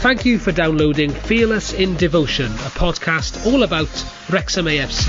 Thank 0.00 0.24
you 0.24 0.38
for 0.38 0.52
downloading 0.52 1.10
Fearless 1.10 1.72
in 1.72 1.96
Devotion, 1.96 2.46
a 2.46 2.70
podcast 2.70 3.44
all 3.44 3.64
about 3.64 3.88
Wrexham 4.30 4.66
AFC. 4.66 5.08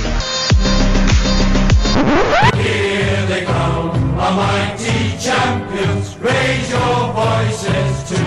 Here 2.55 3.25
they 3.27 3.45
come, 3.45 4.19
our 4.19 4.35
mighty 4.35 5.15
champions. 5.19 6.17
Raise 6.17 6.71
your 6.71 7.13
voices 7.13 8.03
to 8.09 8.18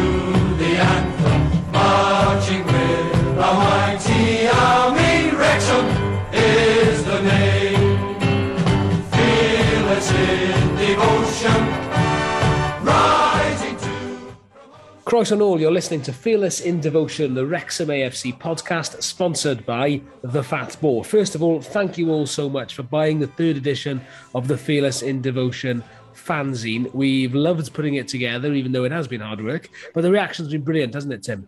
Croeso 15.13 15.33
and 15.33 15.43
all, 15.43 15.61
you're 15.61 15.71
listening 15.71 16.01
to 16.01 16.11
Fearless 16.11 16.61
in 16.61 16.81
Devotion, 16.81 17.35
the 17.35 17.45
Wrexham 17.45 17.89
AFC 17.89 18.39
podcast, 18.39 19.03
sponsored 19.03 19.67
by 19.67 20.01
The 20.23 20.43
Fat 20.43 20.75
Boar. 20.81 21.05
First 21.05 21.35
of 21.35 21.43
all, 21.43 21.61
thank 21.61 21.99
you 21.99 22.11
all 22.11 22.27
so 22.27 22.49
much 22.49 22.75
for 22.75 22.83
buying 22.83 23.19
the 23.19 23.27
third 23.27 23.59
edition 23.59 24.01
of 24.35 24.49
the 24.49 24.57
Fearless 24.57 25.03
in 25.03 25.21
Devotion 25.21 25.85
fanzine. 26.15 26.91
We've 26.95 27.35
loved 27.35 27.75
putting 27.75 27.97
it 27.97 28.09
together, 28.09 28.55
even 28.55 28.73
though 28.73 28.85
it 28.85 28.93
has 28.93 29.07
been 29.07 29.21
hard 29.21 29.45
work, 29.45 29.69
but 29.93 30.01
the 30.01 30.11
reaction's 30.11 30.49
been 30.49 30.63
brilliant, 30.63 30.95
hasn't 30.95 31.13
it, 31.13 31.23
Tim? 31.23 31.47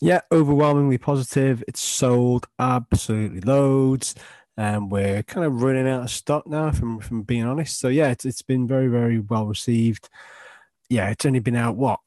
Yeah, 0.00 0.22
overwhelmingly 0.32 0.98
positive. 0.98 1.62
It's 1.68 1.78
sold 1.78 2.48
absolutely 2.58 3.40
loads. 3.40 4.16
And 4.56 4.90
we're 4.90 5.22
kind 5.22 5.46
of 5.46 5.62
running 5.62 5.86
out 5.86 6.02
of 6.02 6.10
stock 6.10 6.48
now, 6.48 6.72
from 6.72 6.98
from 6.98 7.22
being 7.22 7.44
honest. 7.44 7.78
So 7.78 7.86
yeah, 7.86 8.08
it's 8.08 8.24
it's 8.24 8.42
been 8.42 8.66
very 8.66 8.88
very 8.88 9.20
well 9.20 9.46
received. 9.46 10.08
Yeah, 10.88 11.10
it's 11.10 11.24
only 11.24 11.38
been 11.38 11.54
out 11.54 11.76
what 11.76 12.00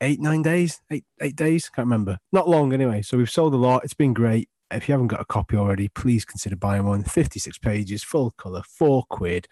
eight 0.00 0.20
nine 0.20 0.42
days, 0.42 0.80
eight 0.90 1.04
eight 1.20 1.36
days, 1.36 1.68
can't 1.68 1.86
remember. 1.86 2.18
Not 2.32 2.48
long 2.48 2.72
anyway. 2.72 3.02
So 3.02 3.18
we've 3.18 3.30
sold 3.30 3.54
a 3.54 3.58
lot. 3.58 3.84
It's 3.84 3.94
been 3.94 4.14
great. 4.14 4.48
If 4.70 4.88
you 4.88 4.92
haven't 4.92 5.08
got 5.08 5.20
a 5.20 5.24
copy 5.24 5.56
already, 5.56 5.88
please 5.88 6.24
consider 6.24 6.56
buying 6.56 6.84
one. 6.84 7.04
Fifty 7.04 7.40
six 7.40 7.58
pages, 7.58 8.02
full 8.02 8.30
color, 8.32 8.62
four 8.68 9.04
quid. 9.10 9.48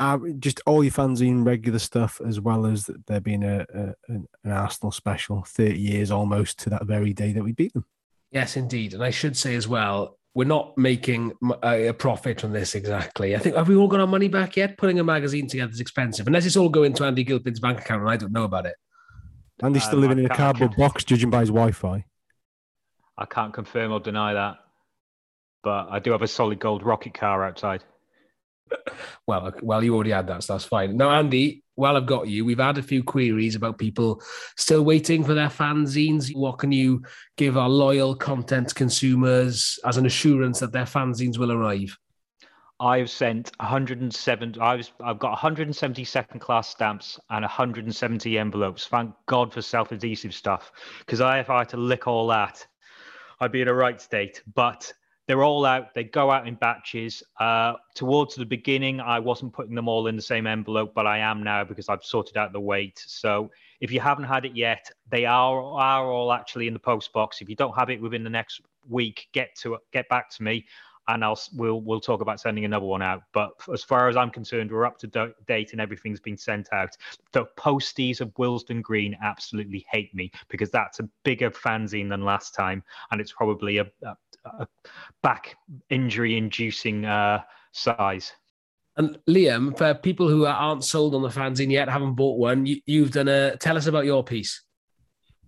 Uh, 0.00 0.18
just 0.38 0.60
all 0.66 0.82
your 0.82 0.92
fanzine 0.92 1.46
regular 1.46 1.78
stuff, 1.78 2.20
as 2.26 2.40
well 2.40 2.66
as 2.66 2.90
there 3.06 3.20
being 3.20 3.44
a, 3.44 3.64
a 3.74 3.94
an 4.08 4.26
Arsenal 4.44 4.90
special, 4.90 5.42
thirty 5.42 5.78
years 5.78 6.10
almost 6.10 6.58
to 6.60 6.70
that 6.70 6.86
very 6.86 7.12
day 7.12 7.32
that 7.32 7.44
we 7.44 7.52
beat 7.52 7.72
them. 7.72 7.84
Yes, 8.30 8.56
indeed. 8.56 8.94
And 8.94 9.04
I 9.04 9.10
should 9.10 9.36
say 9.36 9.54
as 9.54 9.68
well, 9.68 10.18
we're 10.34 10.44
not 10.44 10.76
making 10.78 11.32
a 11.62 11.92
profit 11.92 12.42
on 12.44 12.52
this 12.52 12.74
exactly. 12.74 13.36
I 13.36 13.38
think, 13.38 13.54
have 13.56 13.68
we 13.68 13.76
all 13.76 13.88
got 13.88 14.00
our 14.00 14.06
money 14.06 14.28
back 14.28 14.56
yet? 14.56 14.78
Putting 14.78 14.98
a 14.98 15.04
magazine 15.04 15.46
together 15.46 15.70
is 15.70 15.80
expensive, 15.80 16.26
unless 16.26 16.46
it's 16.46 16.56
all 16.56 16.70
going 16.70 16.94
to 16.94 17.04
Andy 17.04 17.22
Gilpin's 17.22 17.60
bank 17.60 17.80
account 17.80 18.00
and 18.00 18.10
I 18.10 18.16
don't 18.16 18.32
know 18.32 18.44
about 18.44 18.64
it. 18.64 18.74
Andy's 19.62 19.84
still 19.84 19.96
Um, 19.96 20.02
living 20.02 20.18
I 20.18 20.20
in 20.20 20.26
a 20.26 20.28
can't- 20.28 20.38
cardboard 20.58 20.76
box, 20.76 21.04
judging 21.04 21.30
by 21.30 21.40
his 21.40 21.50
Wi-Fi. 21.50 22.04
I 23.18 23.24
can't 23.26 23.52
confirm 23.52 23.92
or 23.92 24.00
deny 24.00 24.34
that, 24.34 24.56
but 25.62 25.88
I 25.90 25.98
do 25.98 26.10
have 26.12 26.22
a 26.22 26.26
solid 26.28 26.58
gold 26.58 26.82
rocket 26.82 27.14
car 27.14 27.44
outside. 27.44 27.84
Well, 29.28 29.52
well, 29.62 29.84
you 29.84 29.94
already 29.94 30.10
had 30.10 30.26
that, 30.26 30.42
so 30.42 30.54
that's 30.54 30.64
fine. 30.64 30.96
Now, 30.96 31.10
Andy, 31.10 31.62
while 31.76 31.96
I've 31.96 32.06
got 32.06 32.26
you, 32.26 32.44
we've 32.44 32.58
had 32.58 32.76
a 32.78 32.82
few 32.82 33.04
queries 33.04 33.54
about 33.54 33.78
people 33.78 34.20
still 34.56 34.82
waiting 34.82 35.22
for 35.22 35.32
their 35.34 35.48
fanzines. 35.48 36.34
What 36.34 36.58
can 36.58 36.72
you 36.72 37.02
give 37.36 37.56
our 37.56 37.68
loyal 37.68 38.16
content 38.16 38.74
consumers 38.74 39.78
as 39.84 39.96
an 39.96 40.06
assurance 40.06 40.58
that 40.58 40.72
their 40.72 40.86
fanzines 40.86 41.38
will 41.38 41.52
arrive? 41.52 41.96
I've 42.82 43.10
sent 43.10 43.52
107. 43.60 44.56
I 44.60 44.74
was, 44.74 44.90
I've 45.00 45.20
got 45.20 45.30
170 45.30 46.04
second 46.04 46.40
class 46.40 46.68
stamps 46.68 47.18
and 47.30 47.42
170 47.42 48.38
envelopes. 48.38 48.88
Thank 48.88 49.14
God 49.26 49.52
for 49.52 49.62
self 49.62 49.92
adhesive 49.92 50.34
stuff, 50.34 50.72
because 50.98 51.20
if 51.20 51.48
I 51.48 51.58
had 51.58 51.68
to 51.68 51.76
lick 51.76 52.08
all 52.08 52.26
that, 52.26 52.66
I'd 53.38 53.52
be 53.52 53.60
in 53.60 53.68
a 53.68 53.74
right 53.74 54.00
state. 54.00 54.42
But 54.52 54.92
they're 55.28 55.44
all 55.44 55.64
out. 55.64 55.94
They 55.94 56.02
go 56.02 56.32
out 56.32 56.48
in 56.48 56.56
batches. 56.56 57.22
Uh, 57.38 57.74
towards 57.94 58.34
the 58.34 58.44
beginning, 58.44 59.00
I 59.00 59.20
wasn't 59.20 59.52
putting 59.52 59.76
them 59.76 59.86
all 59.86 60.08
in 60.08 60.16
the 60.16 60.22
same 60.22 60.48
envelope, 60.48 60.92
but 60.92 61.06
I 61.06 61.18
am 61.18 61.44
now 61.44 61.62
because 61.62 61.88
I've 61.88 62.02
sorted 62.02 62.36
out 62.36 62.52
the 62.52 62.58
weight. 62.58 63.00
So 63.06 63.52
if 63.80 63.92
you 63.92 64.00
haven't 64.00 64.24
had 64.24 64.44
it 64.44 64.56
yet, 64.56 64.90
they 65.08 65.24
are 65.24 65.62
are 65.62 66.10
all 66.10 66.32
actually 66.32 66.66
in 66.66 66.72
the 66.72 66.80
post 66.80 67.12
box. 67.12 67.40
If 67.40 67.48
you 67.48 67.54
don't 67.54 67.78
have 67.78 67.90
it 67.90 68.02
within 68.02 68.24
the 68.24 68.30
next 68.30 68.60
week, 68.88 69.28
get 69.32 69.54
to 69.58 69.78
get 69.92 70.08
back 70.08 70.30
to 70.30 70.42
me 70.42 70.66
and 71.12 71.24
I'll 71.24 71.38
we'll 71.54 71.80
we'll 71.80 72.00
talk 72.00 72.20
about 72.22 72.40
sending 72.40 72.64
another 72.64 72.86
one 72.86 73.02
out. 73.02 73.22
But 73.32 73.50
as 73.72 73.84
far 73.84 74.08
as 74.08 74.16
I'm 74.16 74.30
concerned, 74.30 74.70
we're 74.72 74.86
up 74.86 74.98
to 74.98 75.32
date 75.46 75.72
and 75.72 75.80
everything's 75.80 76.20
been 76.20 76.36
sent 76.36 76.68
out. 76.72 76.96
The 77.32 77.46
posties 77.56 78.20
of 78.20 78.32
Willesden 78.38 78.82
Green 78.82 79.16
absolutely 79.22 79.86
hate 79.90 80.14
me 80.14 80.30
because 80.48 80.70
that's 80.70 81.00
a 81.00 81.08
bigger 81.24 81.50
fanzine 81.50 82.08
than 82.08 82.24
last 82.24 82.54
time, 82.54 82.82
and 83.10 83.20
it's 83.20 83.32
probably 83.32 83.78
a, 83.78 83.86
a, 84.02 84.16
a 84.44 84.66
back 85.22 85.56
injury 85.90 86.36
inducing 86.36 87.04
uh, 87.04 87.42
size. 87.72 88.32
And 88.96 89.18
Liam, 89.28 89.76
for 89.76 89.94
people 89.94 90.28
who 90.28 90.44
aren't 90.46 90.84
sold 90.84 91.14
on 91.14 91.22
the 91.22 91.28
fanzine 91.28 91.70
yet, 91.70 91.88
haven't 91.88 92.14
bought 92.14 92.38
one, 92.38 92.66
you, 92.66 92.80
you've 92.86 93.10
done 93.10 93.28
a. 93.28 93.56
Tell 93.56 93.76
us 93.76 93.86
about 93.86 94.04
your 94.04 94.24
piece. 94.24 94.62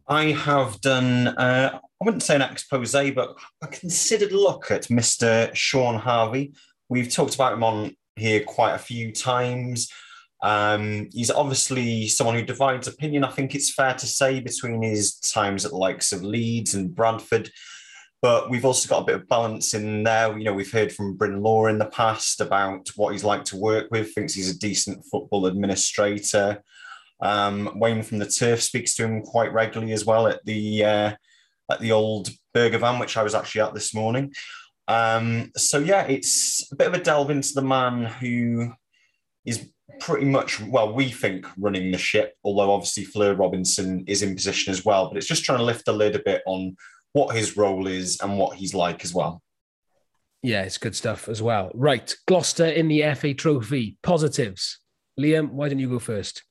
I 0.07 0.33
have 0.33 0.81
done, 0.81 1.29
uh, 1.29 1.79
I 1.81 2.05
wouldn't 2.05 2.23
say 2.23 2.37
an 2.37 2.43
expose, 2.43 2.93
but 2.93 3.37
a 3.63 3.67
considered 3.69 4.33
look 4.33 4.71
at 4.71 4.85
Mr. 4.85 5.55
Shaun 5.55 5.97
Harvey. 5.97 6.55
We've 6.89 7.13
talked 7.13 7.35
about 7.35 7.55
him 7.55 7.65
on 7.65 7.97
here 8.17 8.45
quite 8.45 8.75
a 8.75 8.79
few 8.79 9.13
times. 9.13 9.91
Um, 10.43 11.09
he's 11.13 11.31
obviously 11.31 12.07
someone 12.09 12.37
who 12.37 12.45
divides 12.45 12.87
opinion, 12.87 13.25
I 13.25 13.31
think 13.31 13.55
it's 13.55 13.73
fair 13.73 13.95
to 13.95 14.07
say, 14.07 14.41
between 14.41 14.83
his 14.83 15.15
times 15.15 15.65
at 15.65 15.71
the 15.71 15.79
likes 15.79 16.13
of 16.13 16.23
Leeds 16.23 16.75
and 16.75 16.95
Bradford. 16.95 17.51
But 18.21 18.51
we've 18.51 18.65
also 18.65 18.89
got 18.89 19.03
a 19.03 19.07
bit 19.07 19.15
of 19.17 19.29
balance 19.29 19.73
in 19.73 20.03
there. 20.03 20.37
You 20.37 20.45
know, 20.45 20.53
we've 20.53 20.71
heard 20.71 20.93
from 20.93 21.17
Bryn 21.17 21.43
Law 21.43 21.67
in 21.67 21.79
the 21.79 21.87
past 21.87 22.43
about 22.43 22.89
what 22.97 23.13
he's 23.13 23.25
like 23.25 23.45
to 23.45 23.57
work 23.57 23.91
with, 23.91 24.13
thinks 24.13 24.35
he's 24.35 24.51
a 24.51 24.59
decent 24.59 25.05
football 25.11 25.47
administrator. 25.47 26.63
Um, 27.21 27.79
Wayne 27.79 28.03
from 28.03 28.19
the 28.19 28.29
Turf 28.29 28.63
speaks 28.63 28.95
to 28.97 29.05
him 29.05 29.23
quite 29.23 29.53
regularly 29.53 29.93
as 29.93 30.05
well 30.05 30.27
at 30.27 30.45
the 30.45 30.85
uh, 30.85 31.13
at 31.71 31.81
the 31.81 31.93
old 31.93 32.31
burger 32.53 32.79
van, 32.79 32.99
which 32.99 33.17
I 33.17 33.23
was 33.23 33.35
actually 33.35 33.63
at 33.63 33.75
this 33.75 33.95
morning. 33.95 34.33
Um, 34.89 35.51
so 35.57 35.79
yeah, 35.79 36.03
it's 36.03 36.71
a 36.73 36.77
bit 36.77 36.89
of 36.89 36.95
a 36.95 37.03
delve 37.03 37.31
into 37.31 37.55
the 37.55 37.63
man 37.63 38.05
who 38.05 38.73
is 39.45 39.71
pretty 40.01 40.27
much 40.27 40.61
well, 40.61 40.93
we 40.93 41.11
think 41.11 41.47
running 41.59 41.91
the 41.91 41.99
ship. 41.99 42.35
Although 42.45 42.73
obviously 42.73 43.05
Fleur 43.05 43.35
Robinson 43.35 44.05
is 44.07 44.23
in 44.23 44.35
position 44.35 44.73
as 44.73 44.85
well, 44.85 45.09
but 45.09 45.17
it's 45.17 45.27
just 45.27 45.45
trying 45.45 45.59
to 45.59 45.65
lift 45.65 45.87
the 45.87 45.93
lid 45.93 46.17
a 46.17 46.23
bit 46.23 46.43
on 46.47 46.77
what 47.13 47.37
his 47.37 47.57
role 47.57 47.87
is 47.87 48.21
and 48.21 48.39
what 48.39 48.57
he's 48.57 48.75
like 48.75 49.05
as 49.05 49.15
well. 49.15 49.41
Yeah, 50.43 50.63
it's 50.63 50.79
good 50.79 50.95
stuff 50.95 51.29
as 51.29 51.41
well. 51.41 51.71
Right, 51.73 52.15
Gloucester 52.27 52.67
in 52.67 52.89
the 52.89 53.15
FA 53.15 53.33
Trophy. 53.33 53.97
Positives. 54.03 54.79
Liam, 55.19 55.53
why 55.53 55.69
don't 55.69 55.79
you 55.79 55.89
go 55.89 55.99
first? 55.99 56.43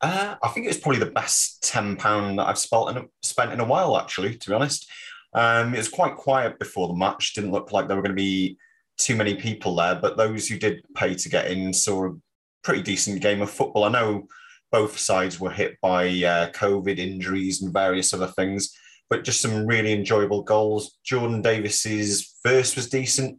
Uh, 0.00 0.36
I 0.42 0.48
think 0.48 0.64
it 0.64 0.68
was 0.68 0.78
probably 0.78 1.00
the 1.00 1.10
best 1.10 1.62
ten 1.62 1.96
pound 1.96 2.38
that 2.38 2.46
I've 2.46 2.58
spent 2.58 2.90
in 2.90 2.96
a, 2.98 3.04
spent 3.22 3.52
in 3.52 3.60
a 3.60 3.64
while. 3.64 3.98
Actually, 3.98 4.36
to 4.36 4.50
be 4.50 4.54
honest, 4.54 4.88
um, 5.34 5.74
it 5.74 5.78
was 5.78 5.88
quite 5.88 6.16
quiet 6.16 6.58
before 6.58 6.88
the 6.88 6.94
match. 6.94 7.34
Didn't 7.34 7.52
look 7.52 7.72
like 7.72 7.88
there 7.88 7.96
were 7.96 8.02
going 8.02 8.16
to 8.16 8.22
be 8.22 8.58
too 8.96 9.16
many 9.16 9.34
people 9.34 9.74
there, 9.74 9.96
but 9.96 10.16
those 10.16 10.48
who 10.48 10.58
did 10.58 10.84
pay 10.94 11.14
to 11.14 11.28
get 11.28 11.50
in 11.50 11.72
saw 11.72 12.06
a 12.06 12.16
pretty 12.62 12.82
decent 12.82 13.20
game 13.22 13.42
of 13.42 13.50
football. 13.50 13.84
I 13.84 13.90
know 13.90 14.28
both 14.70 14.98
sides 14.98 15.40
were 15.40 15.50
hit 15.50 15.78
by 15.80 16.06
uh, 16.06 16.50
COVID 16.52 16.98
injuries 16.98 17.62
and 17.62 17.72
various 17.72 18.12
other 18.12 18.26
things, 18.26 18.76
but 19.08 19.24
just 19.24 19.40
some 19.40 19.66
really 19.66 19.92
enjoyable 19.92 20.42
goals. 20.42 20.98
Jordan 21.04 21.42
Davies's 21.42 22.38
first 22.42 22.76
was 22.76 22.88
decent. 22.88 23.38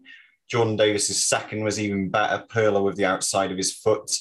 Jordan 0.50 0.76
Davies's 0.76 1.24
second 1.24 1.64
was 1.64 1.80
even 1.80 2.10
better. 2.10 2.44
Perlo 2.48 2.84
with 2.84 2.96
the 2.96 3.06
outside 3.06 3.52
of 3.52 3.58
his 3.58 3.74
foot 3.74 4.12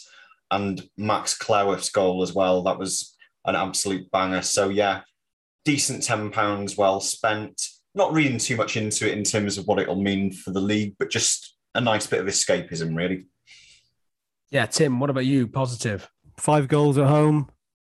and 0.50 0.82
Max 0.96 1.36
Cleworth's 1.36 1.90
goal 1.90 2.22
as 2.22 2.32
well. 2.32 2.62
That 2.62 2.78
was 2.78 3.16
an 3.44 3.56
absolute 3.56 4.10
banger. 4.10 4.42
So 4.42 4.68
yeah, 4.68 5.02
decent 5.64 6.02
ten 6.02 6.30
pounds 6.30 6.76
well 6.76 7.00
spent. 7.00 7.60
Not 7.94 8.12
reading 8.12 8.38
too 8.38 8.56
much 8.56 8.76
into 8.76 9.10
it 9.10 9.16
in 9.16 9.24
terms 9.24 9.58
of 9.58 9.66
what 9.66 9.78
it'll 9.78 10.00
mean 10.00 10.32
for 10.32 10.50
the 10.50 10.60
league, 10.60 10.94
but 10.98 11.10
just 11.10 11.56
a 11.74 11.80
nice 11.80 12.06
bit 12.06 12.20
of 12.20 12.26
escapism, 12.26 12.96
really. 12.96 13.26
Yeah, 14.50 14.66
Tim, 14.66 15.00
what 15.00 15.10
about 15.10 15.26
you? 15.26 15.46
Positive. 15.46 16.08
Five 16.36 16.68
goals 16.68 16.96
at 16.96 17.06
home, 17.06 17.50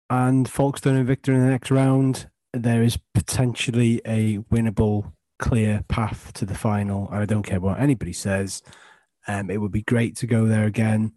and 0.10 0.50
Folkestone 0.50 1.06
Invicta 1.06 1.30
in 1.30 1.42
the 1.42 1.50
next 1.50 1.70
round. 1.70 2.30
There 2.54 2.82
is 2.82 2.98
potentially 3.14 4.02
a 4.06 4.40
winnable, 4.52 5.12
clear 5.38 5.84
path 5.88 6.34
to 6.34 6.46
the 6.46 6.56
final. 6.56 7.08
I 7.12 7.26
don't 7.26 7.44
care 7.44 7.60
what 7.60 7.80
anybody 7.80 8.14
says. 8.14 8.64
Um, 9.28 9.52
it 9.52 9.58
would 9.58 9.72
be 9.72 9.84
great 9.84 10.16
to 10.18 10.28
go 10.28 10.46
there 10.46 10.66
again. 10.66 11.14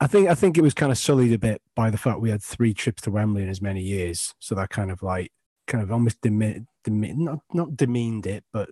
I 0.00 0.06
think 0.06 0.28
I 0.28 0.34
think 0.34 0.56
it 0.56 0.62
was 0.62 0.74
kind 0.74 0.90
of 0.90 0.98
sullied 0.98 1.32
a 1.32 1.38
bit 1.38 1.60
by 1.76 1.90
the 1.90 1.98
fact 1.98 2.20
we 2.20 2.30
had 2.30 2.42
three 2.42 2.72
trips 2.72 3.02
to 3.02 3.10
Wembley 3.10 3.42
in 3.42 3.50
as 3.50 3.60
many 3.60 3.82
years. 3.82 4.34
So 4.38 4.54
that 4.54 4.70
kind 4.70 4.90
of 4.90 5.02
like 5.02 5.30
kind 5.66 5.82
of 5.82 5.92
almost 5.92 6.20
demi- 6.22 6.64
demi- 6.84 7.14
not 7.14 7.40
not 7.52 7.76
demeaned 7.76 8.26
it, 8.26 8.44
but 8.52 8.70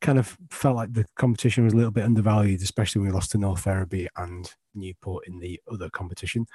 kind 0.00 0.18
of 0.18 0.36
felt 0.50 0.76
like 0.76 0.92
the 0.92 1.06
competition 1.16 1.64
was 1.64 1.72
a 1.72 1.76
little 1.76 1.92
bit 1.92 2.04
undervalued, 2.04 2.62
especially 2.62 3.00
when 3.00 3.08
we 3.08 3.14
lost 3.14 3.30
to 3.32 3.38
North 3.38 3.60
Ferriby 3.60 4.08
and 4.16 4.52
Newport 4.74 5.26
in 5.26 5.38
the 5.38 5.60
other 5.72 5.88
competition. 5.88 6.46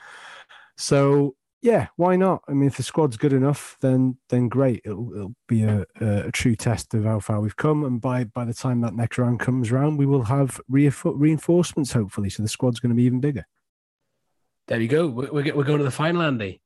So 0.77 1.35
yeah, 1.61 1.87
why 1.95 2.15
not? 2.15 2.41
I 2.47 2.53
mean, 2.53 2.67
if 2.67 2.77
the 2.77 2.83
squad's 2.83 3.17
good 3.17 3.33
enough, 3.33 3.77
then 3.81 4.17
then 4.29 4.49
great. 4.49 4.81
It'll, 4.83 5.13
it'll 5.13 5.35
be 5.47 5.63
a, 5.63 5.85
a, 6.01 6.31
true 6.31 6.55
test 6.55 6.93
of 6.95 7.05
how 7.05 7.19
far 7.19 7.39
we've 7.39 7.55
come. 7.55 7.85
And 7.85 8.01
by 8.01 8.25
by 8.25 8.43
the 8.45 8.53
time 8.53 8.81
that 8.81 8.95
next 8.95 9.17
round 9.17 9.39
comes 9.39 9.71
around, 9.71 9.97
we 9.97 10.05
will 10.05 10.23
have 10.23 10.59
reinforcements 10.67 11.93
hopefully. 11.93 12.29
So 12.29 12.43
the 12.43 12.49
squad's 12.49 12.79
going 12.79 12.89
to 12.89 12.95
be 12.95 13.03
even 13.03 13.21
bigger. 13.21 13.45
There 14.71 14.79
you 14.79 14.87
go. 14.87 15.05
We're, 15.05 15.29
we're 15.33 15.53
we're 15.53 15.65
going 15.65 15.79
to 15.79 15.83
the 15.83 15.91
final, 15.91 16.21
Andy. 16.21 16.61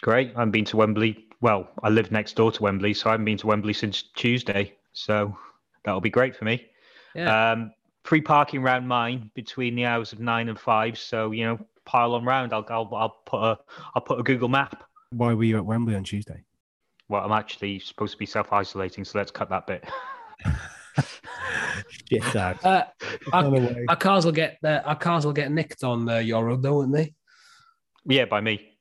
Great. 0.00 0.28
I 0.28 0.38
haven't 0.38 0.52
been 0.52 0.64
to 0.64 0.78
Wembley. 0.78 1.26
Well, 1.42 1.68
I 1.82 1.90
live 1.90 2.10
next 2.10 2.36
door 2.36 2.50
to 2.52 2.62
Wembley, 2.62 2.94
so 2.94 3.10
I 3.10 3.12
haven't 3.12 3.26
been 3.26 3.36
to 3.36 3.48
Wembley 3.48 3.74
since 3.74 4.04
Tuesday. 4.14 4.78
So 4.94 5.36
that'll 5.84 6.00
be 6.00 6.08
great 6.08 6.34
for 6.34 6.46
me. 6.46 6.64
Yeah. 7.14 7.50
Um, 7.50 7.72
free 8.04 8.22
parking 8.22 8.62
round 8.62 8.88
mine 8.88 9.30
between 9.34 9.74
the 9.74 9.84
hours 9.84 10.14
of 10.14 10.20
nine 10.20 10.48
and 10.48 10.58
five. 10.58 10.96
So 10.96 11.32
you 11.32 11.44
know, 11.44 11.58
pile 11.84 12.14
on 12.14 12.24
round. 12.24 12.54
I'll 12.54 12.64
I'll, 12.70 12.88
I'll 12.94 13.16
put 13.26 13.42
a 13.42 13.58
I'll 13.94 14.00
put 14.00 14.18
a 14.18 14.22
Google 14.22 14.48
map. 14.48 14.82
Why 15.10 15.34
were 15.34 15.44
you 15.44 15.58
at 15.58 15.66
Wembley 15.66 15.96
on 15.96 16.04
Tuesday? 16.04 16.44
Well, 17.10 17.22
I'm 17.22 17.32
actually 17.32 17.80
supposed 17.80 18.12
to 18.12 18.18
be 18.18 18.24
self 18.24 18.54
isolating, 18.54 19.04
so 19.04 19.18
let's 19.18 19.30
cut 19.30 19.50
that 19.50 19.66
bit. 19.66 19.84
Shit, 22.08 22.22
Dad. 22.32 22.58
Uh, 22.64 22.84
our, 23.32 23.76
our 23.88 23.96
cars 23.96 24.24
will 24.24 24.32
get 24.32 24.58
uh, 24.64 24.80
our 24.84 24.96
cars 24.96 25.24
will 25.24 25.32
get 25.32 25.50
nicked 25.50 25.84
on 25.84 26.08
uh, 26.08 26.18
your 26.18 26.44
road, 26.44 26.62
though, 26.62 26.74
won't 26.74 26.92
they? 26.92 27.14
yeah, 28.04 28.24
by 28.24 28.40
me. 28.40 28.76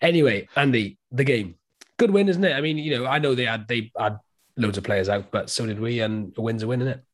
Anyway, 0.00 0.48
Andy, 0.56 0.98
the 1.12 1.24
game, 1.24 1.54
good 1.98 2.10
win, 2.10 2.28
isn't 2.28 2.44
it? 2.44 2.54
I 2.54 2.60
mean, 2.60 2.78
you 2.78 2.98
know, 2.98 3.06
I 3.06 3.18
know 3.18 3.34
they 3.34 3.46
had 3.46 3.68
they 3.68 3.92
had 3.98 4.18
loads 4.56 4.78
of 4.78 4.84
players 4.84 5.08
out, 5.08 5.30
but 5.30 5.50
so 5.50 5.66
did 5.66 5.80
we, 5.80 6.00
and 6.00 6.34
a 6.36 6.42
win's 6.42 6.62
a 6.62 6.66
win, 6.66 6.82
isn't 6.82 6.92
it? 6.94 7.04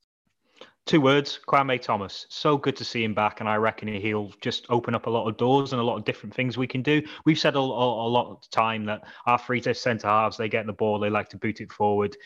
Two 0.86 1.00
words, 1.00 1.38
Kwame 1.46 1.80
Thomas. 1.80 2.26
So 2.30 2.56
good 2.56 2.76
to 2.76 2.84
see 2.84 3.04
him 3.04 3.14
back, 3.14 3.40
and 3.40 3.48
I 3.48 3.56
reckon 3.56 3.88
he'll 3.88 4.32
just 4.40 4.66
open 4.70 4.94
up 4.94 5.06
a 5.06 5.10
lot 5.10 5.28
of 5.28 5.36
doors 5.36 5.72
and 5.72 5.80
a 5.80 5.84
lot 5.84 5.96
of 5.96 6.04
different 6.04 6.34
things 6.34 6.56
we 6.56 6.66
can 6.66 6.82
do. 6.82 7.02
We've 7.26 7.38
said 7.38 7.54
a, 7.54 7.58
a, 7.58 7.62
a 7.62 8.08
lot 8.08 8.30
of 8.30 8.40
the 8.40 8.48
time 8.50 8.86
that 8.86 9.02
our 9.26 9.38
free 9.38 9.60
to 9.62 9.74
centre 9.74 10.08
halves, 10.08 10.36
they 10.36 10.48
get 10.48 10.66
the 10.66 10.72
ball, 10.72 10.98
they 10.98 11.10
like 11.10 11.28
to 11.30 11.36
boot 11.36 11.60
it 11.60 11.70
forward. 11.70 12.16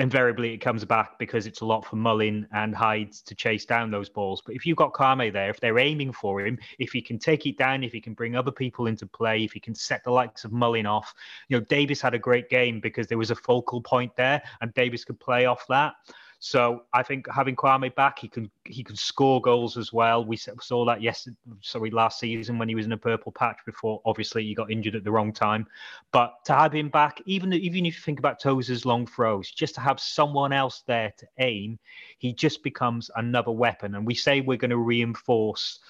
Invariably, 0.00 0.54
it 0.54 0.58
comes 0.58 0.84
back 0.84 1.18
because 1.18 1.48
it's 1.48 1.60
a 1.60 1.64
lot 1.64 1.84
for 1.84 1.96
Mullin 1.96 2.46
and 2.52 2.72
Hyde 2.72 3.12
to 3.12 3.34
chase 3.34 3.64
down 3.64 3.90
those 3.90 4.08
balls. 4.08 4.40
But 4.44 4.54
if 4.54 4.64
you've 4.64 4.76
got 4.76 4.92
Kwame 4.92 5.32
there, 5.32 5.50
if 5.50 5.58
they're 5.58 5.80
aiming 5.80 6.12
for 6.12 6.40
him, 6.40 6.56
if 6.78 6.92
he 6.92 7.02
can 7.02 7.18
take 7.18 7.46
it 7.46 7.58
down, 7.58 7.82
if 7.82 7.90
he 7.90 8.00
can 8.00 8.14
bring 8.14 8.36
other 8.36 8.52
people 8.52 8.86
into 8.86 9.06
play, 9.06 9.42
if 9.42 9.52
he 9.52 9.58
can 9.58 9.74
set 9.74 10.04
the 10.04 10.12
likes 10.12 10.44
of 10.44 10.52
Mullin 10.52 10.86
off, 10.86 11.12
you 11.48 11.58
know, 11.58 11.64
Davies 11.64 12.00
had 12.00 12.14
a 12.14 12.18
great 12.18 12.48
game 12.48 12.78
because 12.78 13.08
there 13.08 13.18
was 13.18 13.32
a 13.32 13.36
focal 13.36 13.80
point 13.80 14.14
there, 14.14 14.40
and 14.60 14.72
Davies 14.74 15.04
could 15.04 15.18
play 15.18 15.46
off 15.46 15.66
that. 15.68 15.94
So 16.40 16.84
I 16.92 17.02
think 17.02 17.26
having 17.28 17.56
Kwame 17.56 17.92
back, 17.96 18.20
he 18.20 18.28
can 18.28 18.48
he 18.64 18.84
can 18.84 18.94
score 18.94 19.40
goals 19.40 19.76
as 19.76 19.92
well. 19.92 20.24
We 20.24 20.36
saw 20.36 20.84
that 20.84 21.02
yesterday, 21.02 21.36
sorry, 21.62 21.90
last 21.90 22.20
season 22.20 22.58
when 22.58 22.68
he 22.68 22.76
was 22.76 22.86
in 22.86 22.92
a 22.92 22.96
purple 22.96 23.32
patch. 23.32 23.58
Before 23.66 24.00
obviously 24.04 24.44
he 24.44 24.54
got 24.54 24.70
injured 24.70 24.94
at 24.94 25.02
the 25.02 25.10
wrong 25.10 25.32
time, 25.32 25.66
but 26.12 26.44
to 26.44 26.54
have 26.54 26.72
him 26.72 26.90
back, 26.90 27.20
even 27.26 27.52
even 27.52 27.86
if 27.86 27.96
you 27.96 28.02
think 28.02 28.20
about 28.20 28.40
Tozer's 28.40 28.86
long 28.86 29.04
throws, 29.04 29.50
just 29.50 29.74
to 29.74 29.80
have 29.80 29.98
someone 29.98 30.52
else 30.52 30.84
there 30.86 31.12
to 31.18 31.26
aim, 31.38 31.76
he 32.18 32.32
just 32.32 32.62
becomes 32.62 33.10
another 33.16 33.50
weapon. 33.50 33.96
And 33.96 34.06
we 34.06 34.14
say 34.14 34.40
we're 34.40 34.58
going 34.58 34.70
to 34.70 34.76
reinforce 34.76 35.80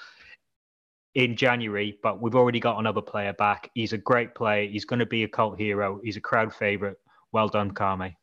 in 1.15 1.37
January, 1.37 1.99
but 2.03 2.23
we've 2.23 2.37
already 2.37 2.61
got 2.61 2.79
another 2.79 3.03
player 3.03 3.35
back. 3.35 3.71
He's 3.75 3.93
a 3.93 3.99
great 3.99 4.35
player. 4.35 4.67
He's 4.67 4.87
going 4.87 5.01
to 5.01 5.07
be 5.07 5.25
a 5.25 5.29
cult 5.29 5.59
hero. 5.59 6.01
He's 6.03 6.17
a 6.17 6.23
crowd 6.23 6.55
favorite. 6.55 6.99
Well 7.33 7.49
done, 7.49 7.75
Kame. 7.75 8.15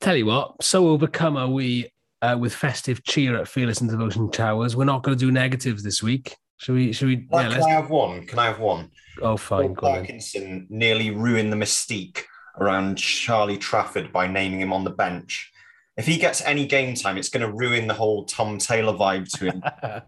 Tell 0.00 0.16
you 0.16 0.26
what, 0.26 0.62
so 0.62 0.88
overcome 0.88 1.36
are 1.36 1.48
we 1.48 1.90
uh, 2.22 2.36
with 2.38 2.54
festive 2.54 3.04
cheer 3.04 3.36
at 3.36 3.48
Fearless 3.48 3.80
in 3.80 3.88
Devotion 3.88 4.30
Towers. 4.30 4.76
We're 4.76 4.84
not 4.84 5.02
going 5.02 5.16
to 5.16 5.24
do 5.24 5.30
negatives 5.30 5.82
this 5.82 6.02
week. 6.02 6.36
Should 6.56 6.74
we? 6.74 6.92
Should 6.92 7.08
we? 7.08 7.16
Can, 7.16 7.28
Yeah, 7.30 7.38
I, 7.38 7.42
can 7.42 7.52
let's. 7.52 7.66
I 7.66 7.70
have 7.70 7.90
one? 7.90 8.26
Can 8.26 8.38
I 8.38 8.46
have 8.46 8.60
one? 8.60 8.90
Oh, 9.22 9.36
fine. 9.36 9.66
Paul 9.66 9.74
Go 9.74 9.86
on. 9.86 9.94
Parkinson 9.94 10.66
nearly 10.70 11.10
ruined 11.10 11.52
the 11.52 11.56
mystique 11.56 12.24
around 12.58 12.96
Charlie 12.96 13.56
Trafford 13.56 14.12
by 14.12 14.26
naming 14.26 14.60
him 14.60 14.72
on 14.72 14.84
the 14.84 14.90
bench. 14.90 15.50
If 15.96 16.06
he 16.06 16.18
gets 16.18 16.42
any 16.42 16.66
game 16.66 16.94
time, 16.94 17.16
it's 17.18 17.28
going 17.28 17.46
to 17.46 17.52
ruin 17.52 17.86
the 17.86 17.94
whole 17.94 18.24
Tom 18.24 18.58
Taylor 18.58 18.92
vibe 18.92 19.30
to 19.38 19.52
him. 19.52 19.62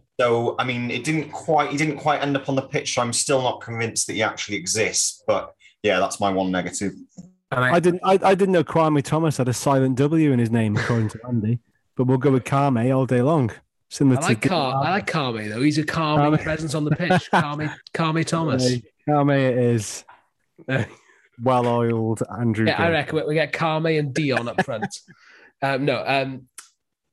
so, 0.20 0.54
I 0.58 0.64
mean, 0.64 0.90
it 0.90 1.04
didn't 1.04 1.30
quite. 1.30 1.70
He 1.70 1.76
didn't 1.76 1.98
quite 1.98 2.22
end 2.22 2.36
up 2.36 2.48
on 2.48 2.54
the 2.54 2.62
pitch. 2.62 2.94
So 2.94 3.02
I'm 3.02 3.12
still 3.12 3.42
not 3.42 3.60
convinced 3.60 4.06
that 4.06 4.14
he 4.14 4.22
actually 4.22 4.56
exists. 4.56 5.22
But 5.26 5.54
yeah, 5.82 6.00
that's 6.00 6.20
my 6.20 6.30
one 6.30 6.50
negative. 6.50 6.92
And 7.52 7.64
I, 7.64 7.75
I 7.75 7.81
didn't. 7.81 8.00
I, 8.04 8.19
I 8.22 8.34
didn't 8.34 8.52
know 8.52 8.64
Kwame 8.64 9.02
Thomas 9.02 9.37
had 9.37 9.49
a 9.49 9.52
silent 9.52 9.96
W 9.96 10.32
in 10.32 10.38
his 10.38 10.50
name, 10.50 10.76
according 10.76 11.08
to 11.10 11.20
Andy. 11.28 11.58
But 11.96 12.06
we'll 12.06 12.19
go 12.19 12.31
with 12.31 12.44
Kame 12.44 12.78
all 12.93 13.06
day 13.06 13.20
long. 13.22 13.52
Similar 13.90 14.20
I 14.20 14.28
like 14.28 14.40
to 14.40 14.49
Car- 14.49 14.82
I 14.84 14.90
like 14.93 15.06
Carme 15.06 15.49
though. 15.50 15.60
He's 15.60 15.76
a 15.76 15.84
calming 15.84 16.31
Carme. 16.32 16.38
presence 16.43 16.75
on 16.75 16.84
the 16.84 16.96
pitch. 16.96 17.31
Carme, 17.31 17.70
Carme 17.93 18.25
Thomas. 18.25 18.66
Kame 19.06 19.31
is 19.31 20.04
well-oiled 21.43 22.22
Andrew. 22.38 22.66
Yeah, 22.66 22.75
I 22.82 22.87
Gray. 22.87 22.90
reckon 22.93 23.16
we- 23.16 23.25
we 23.26 23.34
get 23.34 23.52
Carme 23.52 23.87
and 23.87 24.14
Dion 24.14 24.48
up 24.48 24.64
front. 24.64 24.87
um, 25.62 25.84
no, 25.84 26.02
um, 26.06 26.48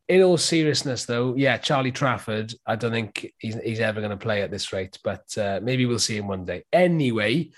in 0.07 0.21
all 0.24 0.38
seriousness, 0.38 1.06
though, 1.06 1.35
yeah, 1.35 1.57
Charlie 1.57 1.92
Trafford. 1.92 2.53
I 2.65 2.75
don't 2.77 2.92
think 2.92 3.31
he's, 3.38 3.56
he's 3.62 3.80
ever 3.80 4.00
going 4.00 4.12
to 4.12 4.18
play 4.18 4.42
at 4.42 4.50
this 4.50 4.71
rate, 4.74 4.97
but 5.03 5.25
uh, 5.38 5.59
maybe 5.62 5.85
we'll 5.85 6.00
see 6.00 6.18
him 6.18 6.27
one 6.27 6.45
day. 6.45 6.63
Anyway, 6.74 7.50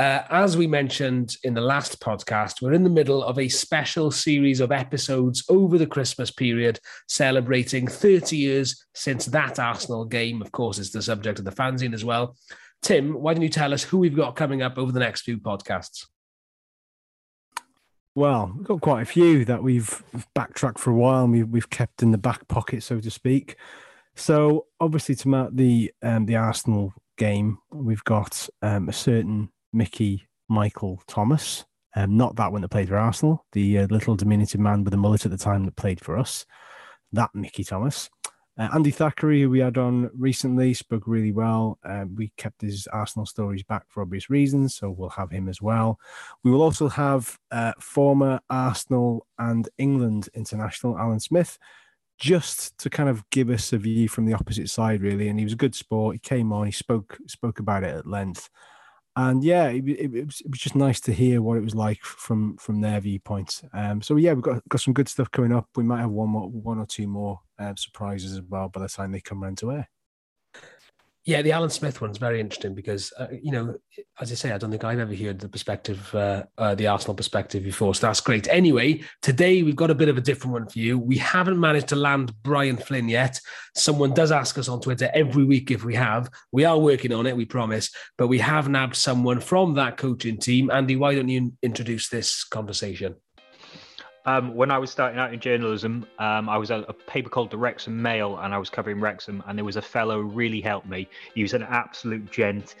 uh, 0.00 0.24
as 0.30 0.56
we 0.56 0.66
mentioned 0.66 1.36
in 1.44 1.52
the 1.52 1.60
last 1.60 2.00
podcast, 2.00 2.62
we're 2.62 2.72
in 2.72 2.84
the 2.84 2.88
middle 2.88 3.22
of 3.22 3.38
a 3.38 3.50
special 3.50 4.10
series 4.10 4.60
of 4.60 4.72
episodes 4.72 5.44
over 5.50 5.76
the 5.76 5.86
Christmas 5.86 6.30
period, 6.30 6.80
celebrating 7.06 7.86
30 7.86 8.34
years 8.34 8.86
since 8.94 9.26
that 9.26 9.58
Arsenal 9.58 10.06
game. 10.06 10.40
Of 10.40 10.52
course, 10.52 10.78
it's 10.78 10.90
the 10.90 11.02
subject 11.02 11.38
of 11.38 11.44
the 11.44 11.50
fanzine 11.50 11.92
as 11.92 12.02
well. 12.02 12.34
Tim, 12.80 13.12
why 13.12 13.34
don't 13.34 13.42
you 13.42 13.50
tell 13.50 13.74
us 13.74 13.82
who 13.82 13.98
we've 13.98 14.16
got 14.16 14.36
coming 14.36 14.62
up 14.62 14.78
over 14.78 14.90
the 14.90 15.00
next 15.00 15.20
few 15.20 15.36
podcasts? 15.36 16.06
Well, 18.14 18.54
we've 18.56 18.66
got 18.66 18.80
quite 18.80 19.02
a 19.02 19.04
few 19.04 19.44
that 19.44 19.62
we've 19.62 20.02
backtracked 20.34 20.78
for 20.78 20.92
a 20.92 20.96
while 20.96 21.24
and 21.24 21.52
we've, 21.52 21.68
kept 21.68 22.02
in 22.02 22.10
the 22.10 22.16
back 22.16 22.48
pocket, 22.48 22.82
so 22.82 23.00
to 23.00 23.10
speak. 23.10 23.56
So 24.16 24.64
obviously 24.80 25.14
to 25.16 25.28
mark 25.28 25.50
the 25.52 25.92
um, 26.02 26.24
the 26.24 26.36
Arsenal 26.36 26.94
game, 27.18 27.58
we've 27.70 28.04
got 28.04 28.48
um, 28.62 28.88
a 28.88 28.94
certain 28.94 29.50
Mickey 29.72 30.28
Michael 30.48 31.02
Thomas, 31.06 31.64
um, 31.96 32.16
not 32.16 32.36
that 32.36 32.52
one 32.52 32.62
that 32.62 32.68
played 32.70 32.88
for 32.88 32.96
Arsenal, 32.96 33.44
the 33.52 33.78
uh, 33.78 33.86
little 33.88 34.16
diminutive 34.16 34.60
man 34.60 34.84
with 34.84 34.94
a 34.94 34.96
mullet 34.96 35.24
at 35.24 35.30
the 35.30 35.38
time 35.38 35.64
that 35.64 35.76
played 35.76 36.00
for 36.00 36.18
us. 36.18 36.46
That 37.12 37.30
Mickey 37.34 37.64
Thomas. 37.64 38.08
Uh, 38.58 38.68
Andy 38.74 38.90
Thackeray, 38.90 39.42
who 39.42 39.50
we 39.50 39.60
had 39.60 39.78
on 39.78 40.10
recently, 40.14 40.74
spoke 40.74 41.04
really 41.06 41.32
well. 41.32 41.78
Uh, 41.82 42.04
we 42.14 42.30
kept 42.36 42.60
his 42.60 42.86
Arsenal 42.88 43.24
stories 43.24 43.62
back 43.62 43.84
for 43.88 44.02
obvious 44.02 44.28
reasons, 44.28 44.74
so 44.74 44.90
we'll 44.90 45.08
have 45.08 45.30
him 45.30 45.48
as 45.48 45.62
well. 45.62 45.98
We 46.44 46.50
will 46.50 46.60
also 46.60 46.88
have 46.88 47.38
uh, 47.50 47.72
former 47.80 48.40
Arsenal 48.50 49.26
and 49.38 49.68
England 49.78 50.28
international 50.34 50.98
Alan 50.98 51.20
Smith, 51.20 51.58
just 52.18 52.76
to 52.78 52.90
kind 52.90 53.08
of 53.08 53.24
give 53.30 53.48
us 53.48 53.72
a 53.72 53.78
view 53.78 54.08
from 54.08 54.26
the 54.26 54.34
opposite 54.34 54.68
side, 54.68 55.00
really. 55.00 55.28
And 55.28 55.38
he 55.38 55.44
was 55.44 55.54
a 55.54 55.56
good 55.56 55.74
sport. 55.74 56.16
He 56.16 56.18
came 56.18 56.52
on, 56.52 56.66
he 56.66 56.72
spoke 56.72 57.18
spoke 57.26 57.60
about 57.60 57.82
it 57.82 57.96
at 57.96 58.06
length, 58.06 58.50
and 59.28 59.42
yeah, 59.42 59.68
it, 59.68 59.86
it, 59.88 60.14
it, 60.14 60.26
was, 60.26 60.40
it 60.40 60.50
was 60.50 60.60
just 60.60 60.76
nice 60.76 61.00
to 61.00 61.12
hear 61.12 61.42
what 61.42 61.56
it 61.56 61.64
was 61.64 61.74
like 61.74 62.00
from 62.02 62.56
from 62.56 62.80
their 62.80 63.00
viewpoint. 63.00 63.60
Um, 63.72 64.00
so 64.00 64.16
yeah, 64.16 64.32
we've 64.32 64.42
got 64.42 64.66
got 64.68 64.80
some 64.80 64.94
good 64.94 65.08
stuff 65.08 65.30
coming 65.30 65.52
up. 65.52 65.68
We 65.74 65.82
might 65.82 66.00
have 66.00 66.10
one 66.10 66.30
more, 66.30 66.48
one 66.48 66.78
or 66.78 66.86
two 66.86 67.06
more 67.06 67.40
uh, 67.58 67.74
surprises 67.76 68.32
as 68.32 68.42
well 68.42 68.68
by 68.68 68.80
the 68.80 68.88
time 68.88 69.12
they 69.12 69.20
come 69.20 69.42
round 69.42 69.58
to 69.58 69.72
air. 69.72 69.88
Yeah, 71.30 71.42
the 71.42 71.52
Alan 71.52 71.70
Smith 71.70 72.00
one's 72.00 72.18
very 72.18 72.40
interesting 72.40 72.74
because, 72.74 73.12
uh, 73.16 73.28
you 73.30 73.52
know, 73.52 73.76
as 74.20 74.32
I 74.32 74.34
say, 74.34 74.50
I 74.50 74.58
don't 74.58 74.72
think 74.72 74.82
I've 74.82 74.98
ever 74.98 75.14
heard 75.14 75.38
the 75.38 75.48
perspective, 75.48 76.12
uh, 76.12 76.42
uh, 76.58 76.74
the 76.74 76.88
Arsenal 76.88 77.14
perspective 77.14 77.62
before. 77.62 77.94
So 77.94 78.08
that's 78.08 78.20
great. 78.20 78.48
Anyway, 78.48 79.02
today 79.22 79.62
we've 79.62 79.76
got 79.76 79.92
a 79.92 79.94
bit 79.94 80.08
of 80.08 80.18
a 80.18 80.20
different 80.20 80.54
one 80.54 80.68
for 80.68 80.80
you. 80.80 80.98
We 80.98 81.18
haven't 81.18 81.60
managed 81.60 81.86
to 81.90 81.94
land 81.94 82.32
Brian 82.42 82.76
Flynn 82.76 83.08
yet. 83.08 83.40
Someone 83.76 84.12
does 84.12 84.32
ask 84.32 84.58
us 84.58 84.68
on 84.68 84.80
Twitter 84.80 85.08
every 85.14 85.44
week 85.44 85.70
if 85.70 85.84
we 85.84 85.94
have. 85.94 86.28
We 86.50 86.64
are 86.64 86.76
working 86.76 87.12
on 87.12 87.28
it, 87.28 87.36
we 87.36 87.44
promise. 87.44 87.94
But 88.18 88.26
we 88.26 88.40
have 88.40 88.68
nabbed 88.68 88.96
someone 88.96 89.38
from 89.38 89.74
that 89.74 89.98
coaching 89.98 90.36
team. 90.36 90.68
Andy, 90.68 90.96
why 90.96 91.14
don't 91.14 91.28
you 91.28 91.52
introduce 91.62 92.08
this 92.08 92.42
conversation? 92.42 93.14
Um, 94.26 94.54
when 94.54 94.70
I 94.70 94.78
was 94.78 94.90
starting 94.90 95.18
out 95.18 95.32
in 95.32 95.40
journalism, 95.40 96.06
um, 96.18 96.48
I 96.48 96.58
was 96.58 96.70
at 96.70 96.84
a 96.88 96.92
paper 96.92 97.30
called 97.30 97.50
the 97.50 97.56
Wrexham 97.56 98.00
Mail, 98.00 98.38
and 98.38 98.54
I 98.54 98.58
was 98.58 98.68
covering 98.68 99.00
Wrexham. 99.00 99.42
And 99.46 99.56
there 99.56 99.64
was 99.64 99.76
a 99.76 99.82
fellow 99.82 100.22
who 100.22 100.28
really 100.28 100.60
helped 100.60 100.86
me. 100.86 101.08
He 101.34 101.42
was 101.42 101.54
an 101.54 101.62
absolute 101.62 102.30
gent. 102.30 102.74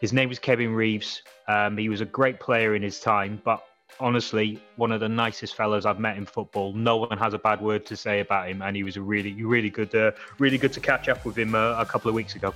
His 0.00 0.12
name 0.12 0.28
was 0.28 0.38
Kevin 0.38 0.74
Reeves. 0.74 1.22
Um, 1.46 1.76
he 1.76 1.88
was 1.88 2.00
a 2.00 2.06
great 2.06 2.40
player 2.40 2.74
in 2.74 2.82
his 2.82 3.00
time, 3.00 3.40
but 3.44 3.64
honestly, 4.00 4.60
one 4.76 4.92
of 4.92 5.00
the 5.00 5.08
nicest 5.08 5.56
fellows 5.56 5.84
I've 5.84 5.98
met 5.98 6.16
in 6.16 6.24
football. 6.24 6.72
No 6.72 6.96
one 6.96 7.18
has 7.18 7.34
a 7.34 7.38
bad 7.38 7.60
word 7.60 7.84
to 7.86 7.96
say 7.96 8.20
about 8.20 8.48
him, 8.48 8.62
and 8.62 8.76
he 8.76 8.82
was 8.82 8.96
a 8.96 9.02
really, 9.02 9.42
really 9.42 9.70
good, 9.70 9.94
uh, 9.94 10.12
really 10.38 10.58
good 10.58 10.72
to 10.74 10.80
catch 10.80 11.08
up 11.08 11.24
with 11.24 11.36
him 11.36 11.54
uh, 11.54 11.74
a 11.78 11.86
couple 11.86 12.08
of 12.08 12.14
weeks 12.14 12.34
ago. 12.34 12.54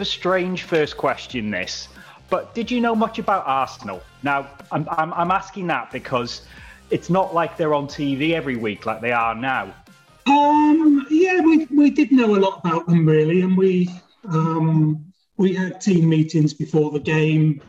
Of 0.00 0.06
a 0.06 0.10
strange 0.10 0.62
first 0.62 0.96
question, 0.96 1.50
this. 1.50 1.88
But 2.30 2.54
did 2.54 2.70
you 2.70 2.80
know 2.80 2.94
much 2.94 3.18
about 3.18 3.46
Arsenal? 3.46 4.02
Now, 4.22 4.48
I'm, 4.72 4.88
I'm, 4.90 5.12
I'm 5.12 5.30
asking 5.30 5.66
that 5.66 5.92
because 5.92 6.42
it's 6.88 7.10
not 7.10 7.34
like 7.34 7.58
they're 7.58 7.74
on 7.74 7.86
TV 7.86 8.32
every 8.32 8.56
week 8.56 8.86
like 8.86 9.02
they 9.02 9.12
are 9.12 9.34
now. 9.34 9.74
Um, 10.26 11.06
yeah, 11.10 11.40
we, 11.40 11.66
we 11.66 11.90
did 11.90 12.12
know 12.12 12.34
a 12.34 12.40
lot 12.40 12.60
about 12.64 12.86
them 12.86 13.04
really, 13.04 13.42
and 13.42 13.56
we 13.56 13.90
um, 14.28 15.04
we 15.36 15.54
had 15.54 15.80
team 15.80 16.08
meetings 16.08 16.54
before 16.54 16.90
the 16.90 17.00
game. 17.00 17.60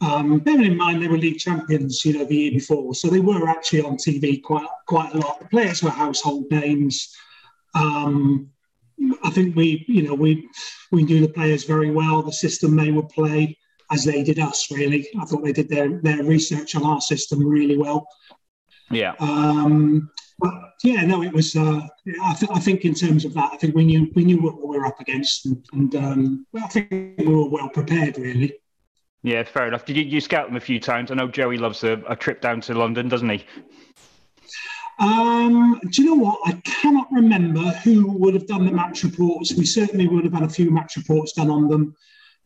Um, 0.00 0.38
bearing 0.38 0.64
in 0.64 0.76
mind 0.76 1.02
they 1.02 1.08
were 1.08 1.18
league 1.18 1.38
champions, 1.38 2.04
you 2.04 2.16
know, 2.16 2.24
the 2.24 2.36
year 2.36 2.52
before, 2.52 2.94
so 2.94 3.08
they 3.08 3.20
were 3.20 3.48
actually 3.48 3.82
on 3.82 3.96
TV 3.96 4.42
quite 4.42 4.68
quite 4.86 5.14
a 5.14 5.18
lot. 5.18 5.40
The 5.40 5.46
players 5.46 5.82
were 5.82 5.90
household 5.90 6.44
names. 6.50 7.14
Um, 7.74 8.50
I 9.22 9.30
think 9.30 9.56
we, 9.56 9.84
you 9.88 10.02
know, 10.02 10.14
we 10.14 10.48
we 10.92 11.02
knew 11.02 11.20
the 11.20 11.32
players 11.32 11.64
very 11.64 11.90
well, 11.90 12.22
the 12.22 12.32
system 12.32 12.76
they 12.76 12.90
would 12.90 13.08
play, 13.08 13.58
as 13.90 14.04
they 14.04 14.22
did 14.22 14.38
us. 14.38 14.70
Really, 14.70 15.08
I 15.20 15.24
thought 15.24 15.44
they 15.44 15.52
did 15.52 15.68
their 15.68 16.00
their 16.00 16.24
research 16.24 16.74
on 16.74 16.84
our 16.84 17.00
system 17.00 17.44
really 17.46 17.76
well. 17.76 18.06
Yeah. 18.90 19.14
Um, 19.18 20.10
but 20.38 20.52
yeah, 20.84 21.04
no, 21.04 21.22
it 21.22 21.32
was. 21.32 21.56
Uh, 21.56 21.80
I, 22.22 22.34
th- 22.34 22.50
I, 22.52 22.60
think 22.60 22.84
in 22.84 22.94
terms 22.94 23.24
of 23.24 23.34
that, 23.34 23.50
I 23.52 23.56
think 23.56 23.74
we 23.74 23.84
knew 23.84 24.10
we 24.14 24.24
knew 24.24 24.40
what 24.40 24.56
we 24.56 24.78
were 24.78 24.86
up 24.86 25.00
against, 25.00 25.46
and, 25.46 25.64
and 25.72 25.96
um, 25.96 26.46
I 26.54 26.66
think 26.68 26.90
we 26.90 27.26
were 27.26 27.48
well 27.48 27.68
prepared, 27.68 28.18
really. 28.18 28.54
Yeah, 29.22 29.42
fair 29.42 29.66
enough. 29.66 29.84
Did 29.84 29.96
you, 29.96 30.04
you 30.04 30.20
scout 30.20 30.46
them 30.46 30.56
a 30.56 30.60
few 30.60 30.78
times? 30.78 31.10
I 31.10 31.14
know 31.14 31.26
Joey 31.26 31.58
loves 31.58 31.82
a, 31.82 32.00
a 32.08 32.14
trip 32.14 32.40
down 32.40 32.60
to 32.62 32.74
London, 32.74 33.08
doesn't 33.08 33.28
he? 33.28 33.44
Um, 34.98 35.78
do 35.90 36.02
you 36.02 36.08
know 36.08 36.22
what? 36.22 36.38
I 36.46 36.52
cannot 36.64 37.08
remember 37.12 37.60
who 37.60 38.12
would 38.12 38.34
have 38.34 38.46
done 38.46 38.64
the 38.64 38.72
match 38.72 39.04
reports. 39.04 39.54
We 39.54 39.66
certainly 39.66 40.06
would 40.08 40.24
have 40.24 40.32
had 40.32 40.42
a 40.42 40.48
few 40.48 40.70
match 40.70 40.96
reports 40.96 41.32
done 41.32 41.50
on 41.50 41.68
them, 41.68 41.94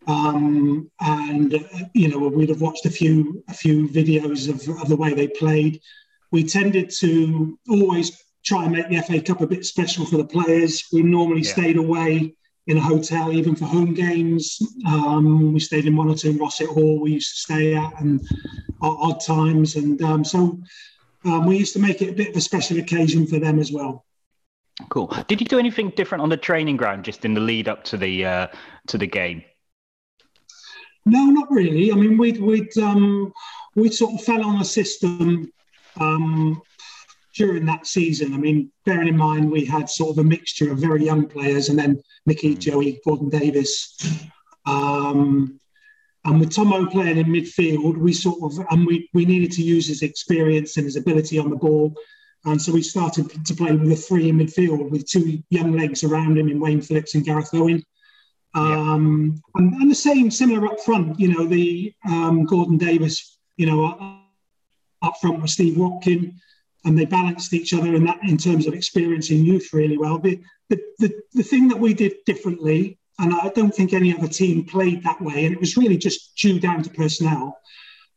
um, 0.08 0.90
and 1.00 1.54
uh, 1.54 1.58
you 1.94 2.08
know 2.08 2.18
we'd 2.18 2.48
have 2.48 2.60
watched 2.60 2.86
a 2.86 2.90
few 2.90 3.44
a 3.48 3.54
few 3.54 3.88
videos 3.88 4.48
of, 4.48 4.68
of 4.80 4.88
the 4.88 4.96
way 4.96 5.14
they 5.14 5.28
played. 5.28 5.80
We 6.32 6.42
tended 6.44 6.90
to 6.98 7.58
always 7.68 8.20
try 8.44 8.64
and 8.64 8.72
make 8.72 8.88
the 8.88 9.00
FA 9.02 9.20
Cup 9.20 9.42
a 9.42 9.46
bit 9.46 9.64
special 9.64 10.04
for 10.04 10.16
the 10.16 10.24
players. 10.24 10.84
We 10.92 11.02
normally 11.02 11.42
yeah. 11.42 11.52
stayed 11.52 11.76
away 11.76 12.34
in 12.66 12.76
a 12.76 12.80
hotel, 12.80 13.32
even 13.32 13.54
for 13.54 13.66
home 13.66 13.94
games. 13.94 14.58
Um, 14.86 15.52
we 15.52 15.60
stayed 15.60 15.86
in 15.86 15.96
one 15.96 16.08
or 16.08 16.14
two 16.14 16.30
in 16.30 16.38
Rossett 16.38 16.68
Hall. 16.68 17.00
We 17.00 17.12
used 17.12 17.30
to 17.30 17.40
stay 17.40 17.74
at 17.74 18.00
and 18.00 18.20
odd 18.82 19.20
times, 19.20 19.76
and 19.76 20.00
um, 20.02 20.24
so 20.24 20.60
um, 21.24 21.46
we 21.46 21.56
used 21.56 21.72
to 21.74 21.78
make 21.78 22.02
it 22.02 22.10
a 22.10 22.12
bit 22.12 22.30
of 22.30 22.36
a 22.36 22.40
special 22.40 22.78
occasion 22.78 23.26
for 23.26 23.38
them 23.38 23.58
as 23.58 23.70
well. 23.70 24.04
Cool. 24.88 25.14
Did 25.28 25.40
you 25.40 25.46
do 25.46 25.58
anything 25.58 25.90
different 25.90 26.22
on 26.22 26.30
the 26.30 26.36
training 26.36 26.76
ground 26.76 27.04
just 27.04 27.24
in 27.24 27.34
the 27.34 27.40
lead 27.40 27.68
up 27.68 27.84
to 27.84 27.96
the 27.96 28.24
uh, 28.24 28.46
to 28.86 28.96
the 28.96 29.06
game? 29.06 29.42
No, 31.04 31.24
not 31.26 31.50
really. 31.50 31.92
I 31.92 31.96
mean, 31.96 32.16
we'd 32.16 32.40
we'd 32.40 32.76
um, 32.78 33.32
we 33.74 33.90
sort 33.90 34.14
of 34.14 34.24
fell 34.24 34.44
on 34.44 34.60
a 34.60 34.64
system 34.64 35.52
um, 35.98 36.62
during 37.34 37.66
that 37.66 37.86
season. 37.86 38.32
I 38.32 38.38
mean, 38.38 38.70
bearing 38.86 39.08
in 39.08 39.16
mind 39.16 39.50
we 39.50 39.64
had 39.64 39.88
sort 39.90 40.10
of 40.10 40.18
a 40.18 40.24
mixture 40.24 40.72
of 40.72 40.78
very 40.78 41.04
young 41.04 41.26
players 41.26 41.68
and 41.68 41.78
then 41.78 42.02
Mickey, 42.26 42.54
mm. 42.54 42.58
Joey, 42.58 43.00
Gordon 43.04 43.28
Davies. 43.28 43.96
Um, 44.66 45.59
and 46.24 46.38
with 46.38 46.54
Tomo 46.54 46.86
playing 46.86 47.16
in 47.16 47.26
midfield, 47.26 47.96
we 47.96 48.12
sort 48.12 48.42
of 48.42 48.66
and 48.70 48.86
we, 48.86 49.08
we 49.14 49.24
needed 49.24 49.52
to 49.52 49.62
use 49.62 49.86
his 49.88 50.02
experience 50.02 50.76
and 50.76 50.84
his 50.84 50.96
ability 50.96 51.38
on 51.38 51.50
the 51.50 51.56
ball. 51.56 51.94
And 52.44 52.60
so 52.60 52.72
we 52.72 52.82
started 52.82 53.44
to 53.44 53.54
play 53.54 53.72
with 53.72 53.90
a 53.92 53.96
three 53.96 54.28
in 54.28 54.38
midfield 54.38 54.90
with 54.90 55.08
two 55.08 55.42
young 55.50 55.76
legs 55.76 56.04
around 56.04 56.38
him 56.38 56.48
in 56.48 56.60
Wayne 56.60 56.80
Phillips 56.80 57.14
and 57.14 57.24
Gareth 57.24 57.50
Owen. 57.54 57.82
Um, 58.54 59.40
yeah. 59.54 59.60
and, 59.60 59.74
and, 59.74 59.90
the 59.90 59.94
same, 59.94 60.30
similar 60.30 60.66
up 60.66 60.80
front, 60.80 61.20
you 61.20 61.28
know, 61.32 61.46
the 61.46 61.94
um, 62.08 62.44
Gordon 62.44 62.78
Davies, 62.78 63.38
you 63.56 63.66
know, 63.66 64.20
up 65.02 65.14
front 65.20 65.40
with 65.40 65.50
Steve 65.50 65.76
Watkin, 65.76 66.34
and 66.84 66.98
they 66.98 67.04
balanced 67.04 67.52
each 67.52 67.72
other 67.72 67.94
in 67.94 68.04
that 68.04 68.18
in 68.24 68.36
terms 68.36 68.66
of 68.66 68.74
experience 68.74 69.30
in 69.30 69.44
youth 69.44 69.68
really 69.72 69.98
well. 69.98 70.18
The, 70.18 70.40
the, 70.68 70.80
the, 70.98 71.20
the 71.32 71.42
thing 71.42 71.68
that 71.68 71.78
we 71.78 71.94
did 71.94 72.14
differently, 72.26 72.98
and 73.20 73.34
I 73.34 73.48
don't 73.50 73.74
think 73.74 73.92
any 73.92 74.16
other 74.16 74.28
team 74.28 74.64
played 74.64 75.02
that 75.02 75.20
way, 75.20 75.44
and 75.44 75.54
it 75.54 75.60
was 75.60 75.76
really 75.76 75.98
just 75.98 76.34
due 76.36 76.58
down 76.58 76.82
to 76.82 76.90
personnel. 76.90 77.58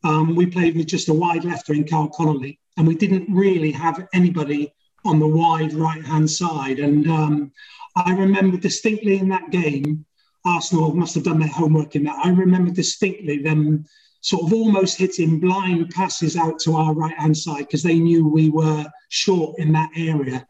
Um, 0.03 0.35
we 0.35 0.45
played 0.45 0.75
with 0.75 0.87
just 0.87 1.09
a 1.09 1.13
wide 1.13 1.43
lefter 1.43 1.75
in 1.75 1.87
Karl 1.87 2.09
Connolly, 2.09 2.59
and 2.77 2.87
we 2.87 2.95
didn't 2.95 3.33
really 3.33 3.71
have 3.71 4.07
anybody 4.13 4.73
on 5.05 5.19
the 5.19 5.27
wide 5.27 5.73
right 5.73 6.03
hand 6.03 6.29
side. 6.29 6.79
And 6.79 7.09
um, 7.09 7.51
I 7.95 8.13
remember 8.13 8.57
distinctly 8.57 9.17
in 9.17 9.29
that 9.29 9.51
game, 9.51 10.05
Arsenal 10.45 10.95
must 10.95 11.15
have 11.15 11.23
done 11.23 11.39
their 11.39 11.49
homework 11.49 11.95
in 11.95 12.03
that. 12.05 12.25
I 12.25 12.29
remember 12.29 12.71
distinctly 12.71 13.39
them 13.39 13.85
sort 14.21 14.43
of 14.43 14.53
almost 14.53 14.97
hitting 14.97 15.39
blind 15.39 15.89
passes 15.89 16.37
out 16.37 16.59
to 16.59 16.75
our 16.75 16.93
right 16.93 17.17
hand 17.17 17.37
side 17.37 17.65
because 17.65 17.83
they 17.83 17.99
knew 17.99 18.27
we 18.27 18.49
were 18.49 18.85
short 19.09 19.59
in 19.59 19.73
that 19.73 19.89
area. 19.95 20.47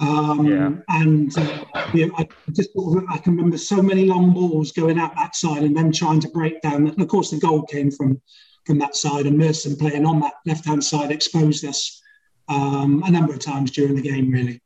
Um, 0.00 0.46
yeah. 0.46 0.70
And 0.88 1.36
uh, 1.38 1.64
know, 1.94 2.14
I 2.18 2.28
just 2.52 2.70
I 3.08 3.18
can 3.18 3.36
remember 3.36 3.56
so 3.56 3.80
many 3.80 4.04
long 4.04 4.32
balls 4.34 4.72
going 4.72 4.98
out 4.98 5.14
that 5.16 5.34
side 5.34 5.62
and 5.62 5.76
then 5.76 5.92
trying 5.92 6.20
to 6.20 6.28
break 6.28 6.60
down. 6.60 6.86
And 6.86 7.00
of 7.00 7.08
course, 7.08 7.30
the 7.30 7.38
goal 7.38 7.62
came 7.62 7.90
from 7.90 8.20
from 8.66 8.78
that 8.80 8.96
side, 8.96 9.26
and 9.26 9.38
Merson 9.38 9.76
playing 9.76 10.04
on 10.04 10.20
that 10.20 10.34
left 10.44 10.66
hand 10.66 10.82
side 10.84 11.10
exposed 11.10 11.64
us 11.64 12.02
um, 12.48 13.02
a 13.06 13.10
number 13.10 13.32
of 13.32 13.38
times 13.38 13.70
during 13.70 13.94
the 13.94 14.02
game. 14.02 14.30
Really. 14.30 14.60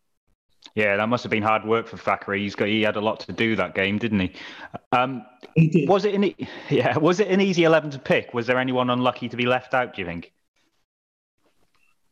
Yeah, 0.74 0.96
that 0.96 1.08
must 1.08 1.24
have 1.24 1.30
been 1.30 1.42
hard 1.42 1.64
work 1.64 1.86
for 1.86 1.96
Thackeray. 1.96 2.42
He's 2.42 2.54
got 2.54 2.68
he 2.68 2.82
had 2.82 2.96
a 2.96 3.00
lot 3.00 3.20
to 3.20 3.32
do 3.32 3.54
that 3.56 3.74
game, 3.74 3.98
didn't 3.98 4.20
he? 4.20 4.32
Um, 4.92 5.24
he 5.54 5.68
did. 5.68 5.88
Was 5.88 6.04
it 6.04 6.14
an 6.14 6.34
yeah? 6.70 6.98
Was 6.98 7.20
it 7.20 7.28
an 7.28 7.40
easy 7.40 7.64
eleven 7.64 7.90
to 7.90 7.98
pick? 7.98 8.34
Was 8.34 8.46
there 8.46 8.58
anyone 8.58 8.90
unlucky 8.90 9.28
to 9.28 9.36
be 9.36 9.46
left 9.46 9.74
out? 9.74 9.94
Do 9.94 10.02
you 10.02 10.06
think? 10.06 10.32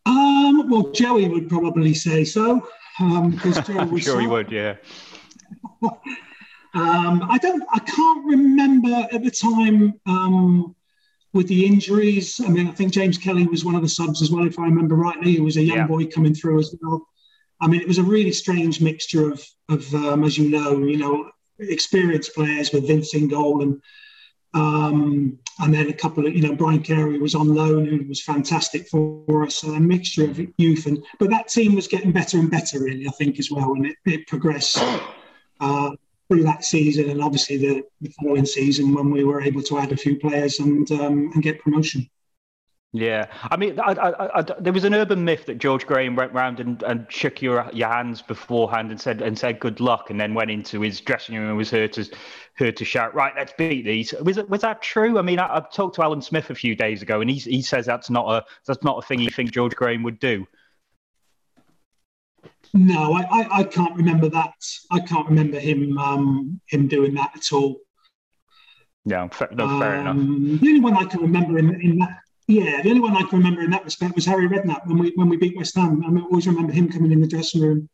Um, 0.06 0.70
well, 0.70 0.90
Joey 0.92 1.28
would 1.28 1.48
probably 1.48 1.94
say 1.94 2.24
so 2.24 2.66
um, 3.00 3.40
I'm 3.68 3.98
sure 3.98 4.20
he 4.20 4.26
would. 4.26 4.50
Yeah. 4.50 4.76
um, 5.82 7.26
I 7.28 7.38
don't. 7.40 7.62
I 7.72 7.78
can't 7.80 8.26
remember 8.26 9.06
at 9.12 9.22
the 9.22 9.30
time 9.30 10.00
um, 10.06 10.74
with 11.32 11.48
the 11.48 11.66
injuries. 11.66 12.40
I 12.44 12.48
mean, 12.48 12.68
I 12.68 12.72
think 12.72 12.92
James 12.92 13.18
Kelly 13.18 13.46
was 13.46 13.64
one 13.64 13.74
of 13.74 13.82
the 13.82 13.88
subs 13.88 14.22
as 14.22 14.30
well, 14.30 14.46
if 14.46 14.58
I 14.58 14.64
remember 14.64 14.94
rightly. 14.94 15.32
He 15.32 15.40
was 15.40 15.56
a 15.56 15.62
young 15.62 15.78
yeah. 15.78 15.86
boy 15.86 16.06
coming 16.06 16.34
through 16.34 16.58
as 16.60 16.74
well. 16.80 17.06
I 17.60 17.66
mean, 17.66 17.80
it 17.80 17.88
was 17.88 17.98
a 17.98 18.02
really 18.02 18.32
strange 18.32 18.80
mixture 18.80 19.30
of, 19.30 19.44
of 19.68 19.92
um, 19.94 20.24
as 20.24 20.38
you 20.38 20.48
know, 20.48 20.78
you 20.78 20.96
know, 20.96 21.30
experienced 21.58 22.34
players 22.34 22.72
with 22.72 22.86
Vince 22.86 23.14
in 23.14 23.28
goal 23.28 23.62
and 23.62 23.82
um, 24.54 25.38
and 25.60 25.74
then 25.74 25.88
a 25.88 25.92
couple 25.92 26.26
of, 26.26 26.34
you 26.34 26.42
know, 26.42 26.54
Brian 26.54 26.82
Carey 26.82 27.18
was 27.18 27.34
on 27.34 27.54
loan 27.54 27.84
who 27.86 28.06
was 28.08 28.22
fantastic 28.22 28.88
for 28.88 29.44
us. 29.44 29.56
So 29.56 29.72
a 29.72 29.80
mixture 29.80 30.24
of 30.24 30.40
youth 30.56 30.86
and, 30.86 31.04
but 31.18 31.30
that 31.30 31.48
team 31.48 31.74
was 31.74 31.88
getting 31.88 32.12
better 32.12 32.38
and 32.38 32.50
better, 32.50 32.80
really, 32.80 33.06
I 33.06 33.10
think, 33.12 33.38
as 33.38 33.50
well. 33.50 33.72
And 33.72 33.86
it, 33.86 33.96
it 34.06 34.26
progressed 34.26 34.78
uh, 35.60 35.90
through 36.28 36.44
that 36.44 36.64
season 36.64 37.10
and 37.10 37.22
obviously 37.22 37.56
the, 37.56 37.82
the, 38.00 38.10
following 38.10 38.46
season 38.46 38.94
when 38.94 39.10
we 39.10 39.24
were 39.24 39.40
able 39.40 39.62
to 39.62 39.78
add 39.78 39.92
a 39.92 39.96
few 39.96 40.18
players 40.18 40.60
and 40.60 40.90
um, 40.92 41.30
and 41.34 41.42
get 41.42 41.60
promotion. 41.60 42.08
Yeah, 42.94 43.26
I 43.42 43.58
mean, 43.58 43.78
I, 43.78 43.92
I, 43.92 44.38
I, 44.38 44.42
there 44.60 44.72
was 44.72 44.84
an 44.84 44.94
urban 44.94 45.22
myth 45.22 45.44
that 45.44 45.58
George 45.58 45.86
Graham 45.86 46.16
went 46.16 46.32
round 46.32 46.58
and, 46.58 46.82
and 46.84 47.06
shook 47.10 47.42
your 47.42 47.68
your 47.74 47.88
hands 47.88 48.22
beforehand 48.22 48.90
and 48.90 48.98
said 48.98 49.20
and 49.20 49.38
said 49.38 49.60
good 49.60 49.78
luck, 49.80 50.08
and 50.08 50.18
then 50.18 50.32
went 50.32 50.50
into 50.50 50.80
his 50.80 50.98
dressing 50.98 51.36
room 51.36 51.48
and 51.48 51.56
was 51.58 51.70
heard 51.70 51.92
to 51.92 52.10
heard 52.54 52.78
to 52.78 52.86
shout, 52.86 53.14
"Right, 53.14 53.34
let's 53.36 53.52
beat 53.58 53.84
these." 53.84 54.14
Was 54.22 54.38
was 54.38 54.62
that 54.62 54.80
true? 54.80 55.18
I 55.18 55.22
mean, 55.22 55.38
I, 55.38 55.56
I 55.56 55.60
talked 55.60 55.96
to 55.96 56.02
Alan 56.02 56.22
Smith 56.22 56.48
a 56.48 56.54
few 56.54 56.74
days 56.74 57.02
ago, 57.02 57.20
and 57.20 57.28
he 57.28 57.36
he 57.36 57.60
says 57.60 57.84
that's 57.84 58.08
not 58.08 58.26
a 58.26 58.44
that's 58.66 58.82
not 58.82 58.96
a 58.96 59.06
thing 59.06 59.18
he 59.18 59.28
think 59.28 59.52
George 59.52 59.76
Graham 59.76 60.02
would 60.04 60.18
do. 60.18 60.46
No, 62.72 63.12
I, 63.12 63.22
I, 63.30 63.58
I 63.58 63.64
can't 63.64 63.96
remember 63.96 64.30
that. 64.30 64.54
I 64.90 65.00
can't 65.00 65.28
remember 65.28 65.58
him 65.58 65.98
um, 65.98 66.58
him 66.66 66.88
doing 66.88 67.12
that 67.14 67.32
at 67.36 67.52
all. 67.52 67.80
Yeah, 69.04 69.28
fair, 69.28 69.48
no, 69.52 69.78
fair 69.78 70.00
enough. 70.00 70.16
Um, 70.16 70.58
the 70.58 70.68
only 70.68 70.80
one 70.80 70.96
I 70.96 71.04
can 71.04 71.20
remember 71.20 71.58
in, 71.58 71.80
in 71.80 71.98
that 71.98 72.20
yeah, 72.48 72.80
the 72.80 72.88
only 72.88 73.02
one 73.02 73.14
I 73.14 73.22
can 73.24 73.38
remember 73.38 73.60
in 73.60 73.70
that 73.70 73.84
respect 73.84 74.14
was 74.14 74.24
Harry 74.24 74.48
Redknapp 74.48 74.86
when 74.86 74.98
we 74.98 75.12
when 75.16 75.28
we 75.28 75.36
beat 75.36 75.56
West 75.56 75.76
Ham. 75.76 76.02
I 76.02 76.20
always 76.22 76.46
remember 76.46 76.72
him 76.72 76.90
coming 76.90 77.12
in 77.12 77.20
the 77.20 77.28
dressing 77.28 77.60
room 77.60 77.88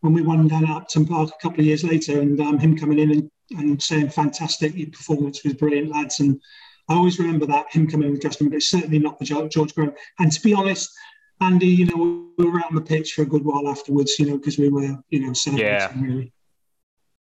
when 0.00 0.12
we 0.12 0.20
won 0.20 0.48
down 0.48 0.64
at 0.64 0.76
Upton 0.76 1.06
Park 1.06 1.30
a 1.30 1.42
couple 1.42 1.60
of 1.60 1.66
years 1.66 1.84
later, 1.84 2.20
and 2.20 2.38
um, 2.40 2.58
him 2.58 2.76
coming 2.76 2.98
in 2.98 3.12
and, 3.12 3.30
and 3.52 3.80
saying, 3.80 4.10
"Fantastic, 4.10 4.74
your 4.74 4.90
performance 4.90 5.44
was 5.44 5.54
brilliant, 5.54 5.92
lads." 5.92 6.18
And 6.18 6.40
I 6.88 6.94
always 6.94 7.20
remember 7.20 7.46
that 7.46 7.70
him 7.70 7.88
coming 7.88 8.08
in 8.08 8.14
the 8.14 8.20
dressing 8.20 8.46
room, 8.46 8.50
but 8.50 8.56
it's 8.56 8.70
certainly 8.70 8.98
not 8.98 9.16
the 9.20 9.24
George, 9.24 9.52
George 9.52 9.74
Graham. 9.76 9.92
And 10.18 10.32
to 10.32 10.42
be 10.42 10.54
honest, 10.54 10.90
Andy, 11.40 11.68
you 11.68 11.86
know, 11.86 12.32
we 12.36 12.46
were 12.46 12.58
out 12.58 12.70
on 12.70 12.74
the 12.74 12.80
pitch 12.80 13.12
for 13.12 13.22
a 13.22 13.26
good 13.26 13.44
while 13.44 13.68
afterwards, 13.68 14.18
you 14.18 14.26
know, 14.26 14.38
because 14.38 14.58
we 14.58 14.70
were, 14.70 14.98
you 15.10 15.20
know, 15.20 15.32
celebrating 15.34 15.72
yeah. 15.72 15.92
really. 16.00 16.32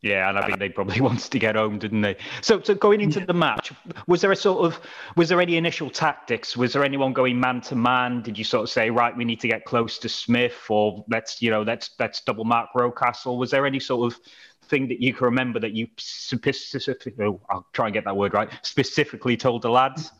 Yeah, 0.02 0.30
and 0.30 0.38
I 0.38 0.47
think 0.47 0.59
they 0.59 0.71
probably 0.71 1.00
wanted 1.02 1.30
to 1.30 1.38
get 1.38 1.57
home, 1.57 1.78
didn't 1.78 2.00
they? 2.00 2.16
So, 2.40 2.62
so 2.62 2.75
going 2.75 3.02
into 3.02 3.21
the 3.21 3.35
match, 3.35 3.73
was 4.07 4.23
there 4.23 4.33
a 4.33 4.37
sort 4.37 4.64
of, 4.64 4.80
was 5.16 5.28
there 5.28 5.40
any 5.40 5.57
initial 5.57 5.90
tactics? 5.90 6.57
Was 6.57 6.73
there 6.73 6.85
anyone 6.85 7.12
going 7.12 7.38
man 7.38 7.61
to 7.62 7.76
man? 7.76 8.23
Did 8.23 8.38
you 8.38 8.45
sort 8.45 8.62
of 8.62 8.71
say, 8.71 8.88
right, 8.88 9.14
we 9.14 9.25
need 9.25 9.40
to 9.40 9.49
get 9.49 9.66
close 9.66 9.99
to 9.99 10.09
Smith, 10.09 10.57
or 10.71 11.04
let's, 11.09 11.42
you 11.42 11.50
know, 11.50 11.62
let's 11.62 11.90
let's 11.99 12.23
double 12.23 12.45
mark 12.45 12.71
Rocastle? 12.75 13.38
Was 13.38 13.50
there 13.50 13.66
any 13.66 13.80
sort 13.80 14.11
of 14.11 14.19
thing 14.64 14.88
that 14.88 15.02
you 15.02 15.12
can 15.12 15.26
remember 15.26 15.61
that 15.61 15.73
you 15.73 15.88
specifically, 15.99 17.12
oh, 17.21 17.40
I'll 17.50 17.66
try 17.75 17.87
and 17.87 17.95
get 17.95 18.04
that 18.04 18.16
word 18.16 18.33
right, 18.33 18.50
specifically 18.62 19.37
told 19.37 19.62
the 19.62 19.71
lads? 19.71 20.11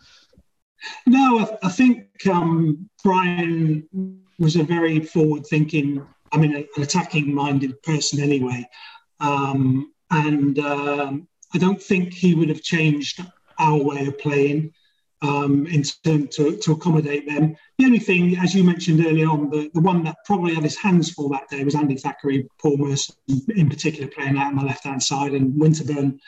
No, 1.07 1.39
I, 1.39 1.67
I 1.67 1.71
think 1.71 2.07
um, 2.27 2.91
Brian 3.03 3.89
was 4.39 4.57
a 4.57 4.63
very 4.63 5.01
forward-thinking, 5.01 6.05
I 6.33 6.37
mean, 6.37 6.57
an 6.57 6.83
attacking-minded 6.83 7.83
person 7.83 8.21
anyway, 8.21 8.67
um, 9.21 9.93
and 10.11 10.59
um, 10.59 11.29
I 11.55 11.59
don't 11.59 11.83
think 11.83 12.13
he 12.13 12.35
would 12.35 12.49
have 12.49 12.63
changed 12.63 13.25
our 13.59 13.77
way 13.77 14.07
of 14.07 14.19
playing 14.19 14.73
um, 15.23 15.67
in 15.67 15.83
term 15.83 16.29
to, 16.29 16.57
to 16.57 16.73
accommodate 16.73 17.27
them. 17.29 17.57
The 17.79 17.85
only 17.85 17.99
thing, 17.99 18.37
as 18.39 18.55
you 18.55 18.65
mentioned 18.65 19.05
earlier 19.05 19.29
on, 19.29 19.51
the, 19.51 19.71
the 19.75 19.81
one 19.81 20.03
that 20.05 20.17
probably 20.25 20.55
had 20.55 20.65
his 20.65 20.77
hands 20.77 21.11
full 21.11 21.29
that 21.31 21.49
day 21.49 21.63
was 21.63 21.75
Andy 21.75 21.97
Thackeray, 21.97 22.49
Paul 22.59 22.79
Merson 22.79 23.17
in 23.55 23.69
particular 23.69 24.09
playing 24.09 24.39
out 24.39 24.49
on 24.49 24.57
the 24.57 24.65
left 24.65 24.85
hand 24.85 25.03
side, 25.03 25.33
and 25.33 25.61
Winterburn 25.61 26.19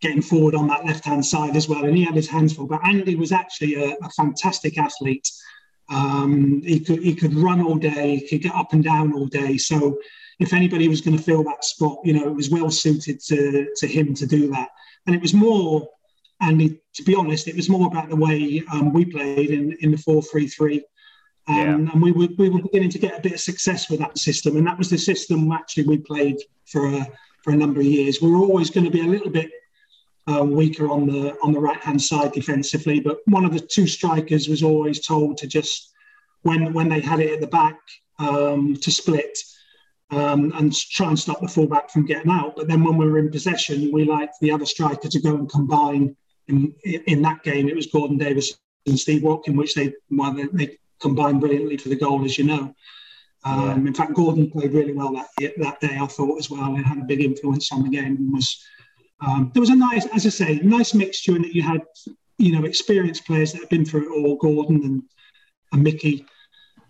getting 0.00 0.22
forward 0.22 0.54
on 0.54 0.66
that 0.68 0.86
left 0.86 1.04
hand 1.04 1.24
side 1.24 1.56
as 1.56 1.68
well. 1.68 1.84
And 1.84 1.96
he 1.96 2.04
had 2.04 2.14
his 2.14 2.28
hands 2.28 2.54
full. 2.54 2.66
But 2.66 2.84
Andy 2.84 3.16
was 3.16 3.32
actually 3.32 3.74
a, 3.74 3.96
a 4.02 4.08
fantastic 4.10 4.78
athlete. 4.78 5.30
Um, 5.90 6.62
he 6.62 6.80
could 6.80 7.02
he 7.02 7.14
could 7.14 7.34
run 7.34 7.60
all 7.60 7.76
day, 7.76 8.16
he 8.16 8.28
could 8.28 8.42
get 8.42 8.54
up 8.54 8.72
and 8.72 8.82
down 8.82 9.12
all 9.12 9.26
day. 9.26 9.56
So 9.56 9.98
if 10.38 10.52
anybody 10.52 10.88
was 10.88 11.00
going 11.00 11.16
to 11.16 11.22
fill 11.22 11.44
that 11.44 11.64
spot, 11.64 11.98
you 12.04 12.12
know, 12.12 12.26
it 12.28 12.34
was 12.34 12.50
well 12.50 12.70
suited 12.70 13.20
to 13.26 13.68
to 13.76 13.86
him 13.86 14.14
to 14.14 14.26
do 14.26 14.50
that. 14.52 14.70
And 15.06 15.16
it 15.16 15.22
was 15.22 15.34
more 15.34 15.88
and 16.40 16.60
it, 16.62 16.80
to 16.94 17.02
be 17.02 17.14
honest, 17.14 17.48
it 17.48 17.56
was 17.56 17.68
more 17.68 17.86
about 17.86 18.08
the 18.08 18.16
way 18.16 18.62
um, 18.72 18.92
we 18.92 19.04
played 19.04 19.50
in, 19.50 19.76
in 19.80 19.90
the 19.90 19.98
4 19.98 20.22
3 20.22 20.46
3. 20.46 20.84
Um, 21.48 21.56
yeah. 21.56 21.92
And 21.92 22.02
we 22.02 22.12
were, 22.12 22.28
we 22.38 22.48
were 22.48 22.62
beginning 22.62 22.90
to 22.90 22.98
get 22.98 23.18
a 23.18 23.20
bit 23.20 23.34
of 23.34 23.40
success 23.40 23.90
with 23.90 24.00
that 24.00 24.16
system. 24.16 24.56
And 24.56 24.66
that 24.66 24.78
was 24.78 24.90
the 24.90 24.98
system 24.98 25.50
actually 25.52 25.84
we 25.84 25.98
played 25.98 26.36
for 26.66 26.86
a, 26.86 27.06
for 27.42 27.52
a 27.52 27.56
number 27.56 27.80
of 27.80 27.86
years. 27.86 28.22
We 28.22 28.30
were 28.30 28.38
always 28.38 28.70
going 28.70 28.84
to 28.84 28.90
be 28.90 29.00
a 29.00 29.08
little 29.08 29.30
bit 29.30 29.50
uh, 30.30 30.44
weaker 30.44 30.90
on 30.90 31.06
the 31.06 31.36
on 31.42 31.52
the 31.52 31.60
right 31.60 31.80
hand 31.80 32.00
side 32.00 32.32
defensively, 32.32 33.00
but 33.00 33.18
one 33.26 33.44
of 33.44 33.52
the 33.52 33.60
two 33.60 33.86
strikers 33.86 34.48
was 34.48 34.62
always 34.62 35.04
told 35.04 35.36
to 35.38 35.46
just 35.46 35.92
when 36.42 36.72
when 36.72 36.88
they 36.88 37.00
had 37.00 37.20
it 37.20 37.32
at 37.32 37.40
the 37.40 37.46
back 37.46 37.78
um, 38.18 38.76
to 38.76 38.90
split 38.90 39.38
um, 40.10 40.52
and 40.56 40.74
try 40.74 41.08
and 41.08 41.18
stop 41.18 41.40
the 41.40 41.48
fullback 41.48 41.90
from 41.90 42.06
getting 42.06 42.30
out. 42.30 42.54
But 42.56 42.68
then 42.68 42.84
when 42.84 42.96
we 42.96 43.06
were 43.06 43.18
in 43.18 43.30
possession, 43.30 43.90
we 43.92 44.04
liked 44.04 44.36
the 44.40 44.52
other 44.52 44.66
striker 44.66 45.08
to 45.08 45.20
go 45.20 45.34
and 45.34 45.48
combine 45.48 46.16
in, 46.50 46.74
in 46.84 47.22
that 47.22 47.42
game, 47.42 47.68
it 47.68 47.76
was 47.76 47.86
Gordon 47.86 48.18
Davies 48.18 48.58
and 48.86 48.98
Steve 48.98 49.22
Watkin, 49.22 49.56
which 49.56 49.74
they 49.74 49.92
well, 50.10 50.34
they, 50.34 50.46
they 50.52 50.78
combined 51.00 51.40
brilliantly 51.40 51.76
for 51.76 51.88
the 51.88 51.96
goal, 51.96 52.24
as 52.24 52.38
you 52.38 52.44
know. 52.44 52.74
Um, 53.44 53.86
in 53.86 53.94
fact, 53.94 54.14
Gordon 54.14 54.50
played 54.50 54.72
really 54.72 54.92
well 54.92 55.12
that 55.14 55.28
that 55.58 55.80
day, 55.80 55.98
I 55.98 56.06
thought 56.06 56.38
as 56.38 56.50
well, 56.50 56.74
and 56.74 56.84
had 56.84 56.98
a 56.98 57.04
big 57.04 57.22
influence 57.22 57.72
on 57.72 57.84
the 57.84 57.88
game. 57.88 58.16
And 58.16 58.32
was 58.32 58.62
um, 59.20 59.50
there 59.52 59.60
was 59.60 59.70
a 59.70 59.76
nice, 59.76 60.06
as 60.06 60.26
I 60.26 60.30
say, 60.30 60.60
nice 60.62 60.94
mixture 60.94 61.36
in 61.36 61.42
that 61.42 61.54
you 61.54 61.62
had, 61.62 61.82
you 62.38 62.58
know, 62.58 62.64
experienced 62.64 63.26
players 63.26 63.52
that 63.52 63.60
had 63.60 63.68
been 63.68 63.84
through 63.84 64.12
it 64.12 64.18
all, 64.18 64.36
Gordon 64.36 64.76
and, 64.84 65.02
and 65.72 65.82
Mickey 65.82 66.24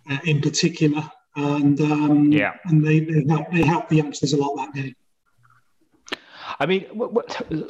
uh, 0.09 0.19
in 0.25 0.41
particular, 0.41 1.11
and 1.37 1.81
um, 1.81 2.33
yeah, 2.33 2.55
and 2.65 2.85
they 2.85 3.01
they 3.01 3.25
helped, 3.29 3.53
they 3.53 3.63
helped 3.63 3.89
the 3.91 3.97
youngsters 3.97 4.33
a 4.33 4.37
lot 4.37 4.57
that 4.57 4.75
day. 4.75 4.95
I 6.59 6.67
mean, 6.67 6.87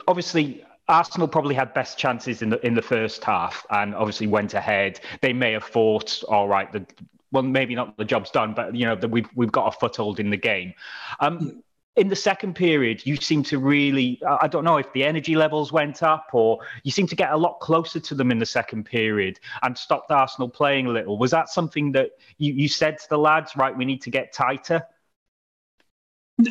obviously, 0.08 0.64
Arsenal 0.88 1.28
probably 1.28 1.54
had 1.54 1.74
best 1.74 1.98
chances 1.98 2.42
in 2.42 2.50
the 2.50 2.64
in 2.66 2.74
the 2.74 2.82
first 2.82 3.24
half, 3.24 3.66
and 3.70 3.94
obviously 3.94 4.26
went 4.26 4.54
ahead. 4.54 5.00
They 5.20 5.32
may 5.32 5.52
have 5.52 5.64
thought, 5.64 6.22
all 6.28 6.48
right, 6.48 6.70
the 6.72 6.86
well, 7.32 7.42
maybe 7.42 7.74
not 7.74 7.96
the 7.96 8.04
job's 8.04 8.30
done, 8.30 8.54
but 8.54 8.74
you 8.74 8.86
know, 8.86 8.96
the, 8.96 9.08
we've 9.08 9.28
we've 9.34 9.52
got 9.52 9.74
a 9.74 9.78
foothold 9.78 10.20
in 10.20 10.30
the 10.30 10.36
game. 10.36 10.74
Um, 11.20 11.62
in 11.96 12.08
the 12.08 12.16
second 12.16 12.54
period, 12.54 13.04
you 13.04 13.16
seem 13.16 13.42
to 13.44 13.58
really, 13.58 14.20
I 14.26 14.46
don't 14.46 14.64
know 14.64 14.76
if 14.76 14.92
the 14.92 15.04
energy 15.04 15.34
levels 15.34 15.72
went 15.72 16.02
up 16.02 16.28
or 16.32 16.60
you 16.84 16.90
seem 16.90 17.06
to 17.08 17.16
get 17.16 17.32
a 17.32 17.36
lot 17.36 17.58
closer 17.60 17.98
to 17.98 18.14
them 18.14 18.30
in 18.30 18.38
the 18.38 18.46
second 18.46 18.84
period 18.84 19.40
and 19.62 19.76
stopped 19.76 20.10
Arsenal 20.10 20.48
playing 20.48 20.86
a 20.86 20.90
little. 20.90 21.18
Was 21.18 21.32
that 21.32 21.48
something 21.48 21.92
that 21.92 22.10
you, 22.38 22.52
you 22.52 22.68
said 22.68 22.98
to 22.98 23.08
the 23.10 23.18
lads, 23.18 23.56
right, 23.56 23.76
we 23.76 23.84
need 23.84 24.02
to 24.02 24.10
get 24.10 24.32
tighter? 24.32 24.82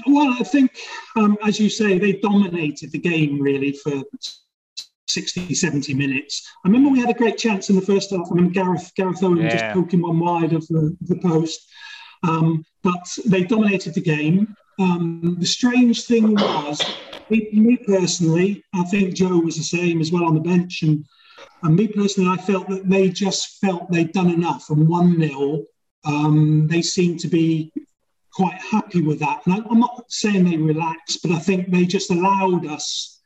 Well, 0.06 0.36
I 0.40 0.44
think, 0.44 0.78
um, 1.16 1.38
as 1.44 1.60
you 1.60 1.70
say, 1.70 1.98
they 1.98 2.14
dominated 2.14 2.92
the 2.92 3.00
game 3.00 3.42
really 3.42 3.72
for 3.72 4.04
60, 5.08 5.56
70 5.56 5.94
minutes. 5.94 6.48
I 6.64 6.68
remember 6.68 6.92
we 6.92 7.00
had 7.00 7.10
a 7.10 7.18
great 7.18 7.38
chance 7.38 7.70
in 7.70 7.76
the 7.76 7.82
first 7.82 8.12
half. 8.12 8.28
I 8.30 8.36
mean, 8.36 8.50
Gareth, 8.50 8.92
Gareth 8.96 9.24
Owen 9.24 9.38
yeah. 9.38 9.50
just 9.50 9.74
poking 9.74 10.02
one 10.02 10.20
wide 10.20 10.54
of 10.54 10.68
the, 10.68 10.96
the 11.02 11.16
post. 11.16 11.68
Um, 12.24 12.66
but 12.84 13.18
they 13.26 13.44
dominated 13.44 13.94
the 13.94 14.02
game. 14.02 14.56
Um, 14.80 15.36
the 15.40 15.46
strange 15.46 16.06
thing 16.06 16.34
was, 16.34 16.82
me, 17.30 17.50
me, 17.52 17.78
personally, 17.78 18.64
I 18.74 18.84
think 18.86 19.14
Joe 19.14 19.40
was 19.40 19.58
the 19.58 19.64
same 19.64 20.00
as 20.00 20.12
well 20.12 20.24
on 20.24 20.34
the 20.34 20.40
bench. 20.40 20.84
And, 20.84 21.06
and 21.64 21.76
me 21.76 21.90
personally, 21.90 22.30
I 22.30 22.42
felt 22.42 22.70
that 22.70 22.88
they 22.90 23.10
just 23.10 23.60
felt 23.60 23.92
they'd 23.92 24.14
done 24.14 24.32
enough. 24.32 24.70
And 24.70 24.88
1 24.88 25.20
0, 25.20 25.66
um, 26.06 26.68
they 26.68 26.82
seemed 26.82 27.20
to 27.22 27.28
be 27.28 27.74
quite 28.34 28.60
happy 28.62 29.02
with 29.02 29.20
that. 29.20 29.42
And 29.46 29.56
I, 29.56 29.58
am 29.58 29.80
not 29.80 30.06
saying 30.08 30.46
they 30.46 30.56
relaxed, 30.56 31.22
but 31.22 31.32
I 31.32 31.40
think 31.40 31.70
they 31.70 31.86
just 31.86 32.10
allowed 32.10 32.66
us 32.66 33.20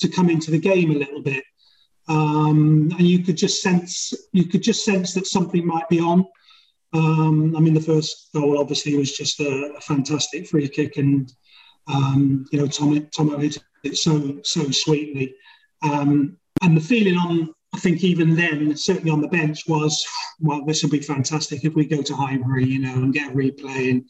to 0.00 0.08
come 0.08 0.28
into 0.28 0.50
the 0.50 0.58
game 0.58 0.90
a 0.90 0.98
little 0.98 1.22
bit. 1.22 1.44
Um, 2.08 2.90
and 2.98 3.06
you 3.06 3.24
could 3.24 3.36
just 3.36 3.62
sense 3.62 4.12
you 4.32 4.44
could 4.44 4.62
just 4.62 4.84
sense 4.84 5.12
that 5.14 5.26
something 5.26 5.66
might 5.66 5.88
be 5.88 6.00
on. 6.00 6.26
Um, 6.92 7.54
I 7.56 7.60
mean, 7.60 7.74
the 7.74 7.80
first 7.80 8.30
goal 8.32 8.58
obviously 8.58 8.96
was 8.96 9.16
just 9.16 9.40
a, 9.40 9.72
a 9.76 9.80
fantastic 9.80 10.46
free 10.48 10.68
kick, 10.68 10.96
and 10.96 11.32
um, 11.88 12.46
you 12.52 12.60
know 12.60 12.66
Tom 12.66 13.08
Tom 13.14 13.38
hit 13.40 13.58
it 13.84 13.96
so 13.96 14.40
so 14.44 14.70
sweetly. 14.70 15.34
Um, 15.82 16.36
and 16.62 16.76
the 16.76 16.80
feeling 16.80 17.16
on 17.16 17.52
I 17.74 17.78
think 17.78 18.02
even 18.02 18.34
then, 18.34 18.76
certainly 18.76 19.10
on 19.10 19.20
the 19.20 19.28
bench, 19.28 19.60
was 19.68 20.04
well, 20.40 20.64
this 20.64 20.82
will 20.82 20.90
be 20.90 21.00
fantastic 21.00 21.64
if 21.64 21.74
we 21.74 21.84
go 21.86 22.02
to 22.02 22.14
Highbury, 22.14 22.64
you 22.64 22.78
know, 22.78 22.94
and 22.94 23.12
get 23.12 23.32
a 23.32 23.34
replay 23.34 23.90
and 23.90 24.08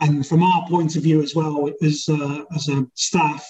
and 0.00 0.26
from 0.26 0.42
our 0.42 0.66
point 0.66 0.96
of 0.96 1.02
view 1.02 1.22
as 1.22 1.34
well, 1.34 1.68
as, 1.82 2.08
uh, 2.08 2.44
as 2.54 2.68
a 2.68 2.86
staff, 2.94 3.46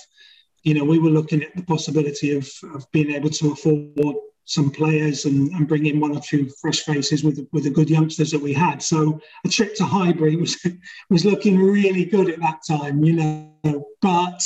you 0.65 0.75
know, 0.75 0.85
we 0.85 0.99
were 0.99 1.11
looking 1.11 1.43
at 1.43 1.55
the 1.55 1.63
possibility 1.63 2.37
of, 2.37 2.51
of 2.75 2.85
being 2.93 3.13
able 3.13 3.31
to 3.31 3.53
afford 3.53 4.17
some 4.45 4.71
players 4.71 5.25
and, 5.27 5.51
and 5.53 5.69
bring 5.69 5.87
in 5.87 6.01
one 6.01 6.17
or 6.17 6.21
two 6.21 6.51
fresh 6.61 6.81
faces 6.81 7.23
with 7.23 7.47
with 7.53 7.65
the 7.65 7.71
good 7.71 7.91
youngsters 7.91 8.31
that 8.31 8.41
we 8.41 8.53
had. 8.53 8.83
So 8.83 9.21
a 9.45 9.49
trip 9.49 9.75
to 9.77 9.85
Highbury 9.85 10.37
was 10.37 10.59
was 11.11 11.25
looking 11.25 11.59
really 11.59 12.05
good 12.05 12.29
at 12.29 12.41
that 12.41 12.61
time, 12.67 13.05
you 13.05 13.15
know. 13.15 13.87
But 14.03 14.43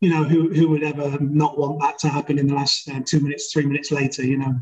you 0.00 0.10
know, 0.10 0.24
who 0.24 0.52
who 0.52 0.68
would 0.68 0.82
ever 0.82 1.18
not 1.20 1.58
want 1.58 1.80
that 1.80 1.98
to 2.00 2.08
happen 2.08 2.38
in 2.38 2.48
the 2.48 2.54
last 2.54 2.88
uh, 2.88 3.00
two 3.04 3.20
minutes, 3.20 3.52
three 3.52 3.66
minutes 3.66 3.90
later, 3.90 4.24
you 4.24 4.38
know? 4.38 4.60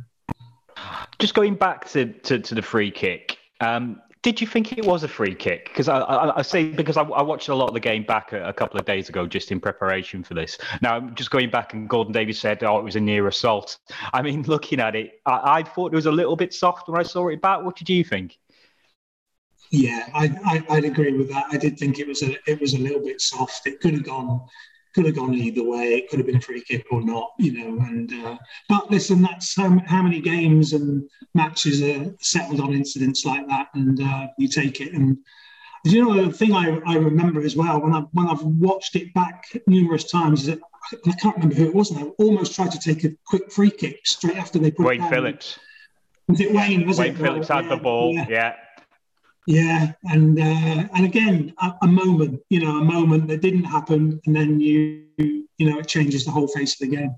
Just 1.18 1.34
going 1.34 1.54
back 1.54 1.88
to 1.90 2.06
to, 2.06 2.38
to 2.38 2.54
the 2.54 2.62
free 2.62 2.90
kick. 2.90 3.38
Um, 3.60 4.00
did 4.24 4.40
you 4.40 4.46
think 4.46 4.72
it 4.72 4.86
was 4.86 5.02
a 5.02 5.08
free 5.08 5.34
kick? 5.34 5.66
Because 5.66 5.86
I, 5.86 5.98
I, 5.98 6.38
I, 6.38 6.42
say 6.42 6.70
because 6.70 6.96
I, 6.96 7.02
I, 7.02 7.22
watched 7.22 7.48
a 7.48 7.54
lot 7.54 7.68
of 7.68 7.74
the 7.74 7.80
game 7.80 8.04
back 8.04 8.32
a, 8.32 8.48
a, 8.48 8.52
couple 8.54 8.80
of 8.80 8.86
days 8.86 9.10
ago, 9.10 9.26
just 9.26 9.52
in 9.52 9.60
preparation 9.60 10.24
for 10.24 10.32
this. 10.32 10.56
Now, 10.80 10.96
I'm 10.96 11.14
just 11.14 11.30
going 11.30 11.50
back, 11.50 11.74
and 11.74 11.86
Gordon 11.86 12.14
Davies 12.14 12.40
said, 12.40 12.64
"Oh, 12.64 12.78
it 12.78 12.84
was 12.84 12.96
a 12.96 13.00
near 13.00 13.28
assault." 13.28 13.78
I 14.14 14.22
mean, 14.22 14.42
looking 14.48 14.80
at 14.80 14.96
it, 14.96 15.20
I, 15.26 15.58
I 15.58 15.62
thought 15.62 15.92
it 15.92 15.96
was 15.96 16.06
a 16.06 16.12
little 16.12 16.36
bit 16.36 16.54
soft 16.54 16.88
when 16.88 16.98
I 16.98 17.02
saw 17.02 17.28
it 17.28 17.42
back. 17.42 17.62
What 17.62 17.76
did 17.76 17.90
you 17.90 18.02
think? 18.02 18.38
Yeah, 19.70 20.08
I, 20.14 20.64
I, 20.70 20.74
would 20.74 20.84
agree 20.84 21.12
with 21.12 21.28
that. 21.28 21.44
I 21.50 21.58
did 21.58 21.78
think 21.78 21.98
it 21.98 22.08
was 22.08 22.22
a 22.22 22.34
it 22.50 22.58
was 22.60 22.72
a 22.72 22.78
little 22.78 23.04
bit 23.04 23.20
soft. 23.20 23.66
It 23.66 23.80
could 23.80 23.92
have 23.92 24.04
gone 24.04 24.40
could 24.94 25.06
have 25.06 25.16
gone 25.16 25.34
either 25.34 25.62
way. 25.62 25.94
It 25.94 26.08
could 26.08 26.18
have 26.20 26.26
been 26.26 26.36
a 26.36 26.40
free 26.40 26.62
kick 26.62 26.86
or 26.90 27.02
not, 27.02 27.32
you 27.38 27.52
know. 27.52 27.84
And 27.84 28.12
uh, 28.24 28.36
but 28.68 28.90
listen, 28.90 29.22
that's 29.22 29.56
how, 29.56 29.78
how 29.86 30.02
many 30.02 30.20
games 30.20 30.72
and 30.72 31.08
matches 31.34 31.82
are 31.82 32.14
settled 32.20 32.60
on 32.60 32.72
incidents 32.72 33.24
like 33.24 33.46
that, 33.48 33.68
and 33.74 34.00
uh, 34.00 34.28
you 34.38 34.48
take 34.48 34.80
it. 34.80 34.92
And 34.92 35.18
you 35.84 36.04
know, 36.04 36.24
the 36.24 36.32
thing 36.32 36.52
I, 36.52 36.80
I 36.86 36.96
remember 36.96 37.42
as 37.42 37.56
well 37.56 37.80
when 37.80 37.92
I 37.92 38.00
when 38.12 38.28
I've 38.28 38.42
watched 38.42 38.96
it 38.96 39.12
back 39.14 39.44
numerous 39.66 40.04
times 40.04 40.42
is 40.42 40.46
that 40.46 40.60
I 41.06 41.12
can't 41.12 41.34
remember 41.36 41.56
who 41.56 41.66
it 41.66 41.74
was. 41.74 41.96
I 41.96 42.02
almost 42.18 42.54
tried 42.54 42.72
to 42.72 42.78
take 42.78 43.04
a 43.04 43.10
quick 43.26 43.50
free 43.50 43.70
kick 43.70 44.06
straight 44.06 44.36
after 44.36 44.58
they 44.58 44.70
put 44.70 44.86
Wayne 44.86 44.98
it 44.98 45.00
down. 45.00 45.10
Phillips. 45.10 45.58
Was 46.28 46.40
it 46.40 46.52
Wayne? 46.52 46.86
Was 46.86 46.98
Wayne 46.98 47.14
it? 47.14 47.18
Phillips 47.18 47.48
had 47.48 47.68
the 47.68 47.76
ball. 47.76 48.14
yeah. 48.14 48.26
yeah. 48.28 48.56
Yeah, 49.46 49.92
and 50.04 50.38
uh, 50.38 50.88
and 50.94 51.04
again, 51.04 51.52
a, 51.58 51.74
a, 51.82 51.86
moment, 51.86 52.40
you 52.48 52.60
know, 52.60 52.78
a 52.78 52.84
moment 52.84 53.28
that 53.28 53.42
didn't 53.42 53.64
happen, 53.64 54.20
and 54.24 54.34
then 54.34 54.58
you, 54.58 55.04
you 55.18 55.70
know, 55.70 55.78
it 55.78 55.86
changes 55.86 56.24
the 56.24 56.30
whole 56.30 56.48
face 56.48 56.80
of 56.80 56.88
the 56.88 56.96
game. 56.96 57.14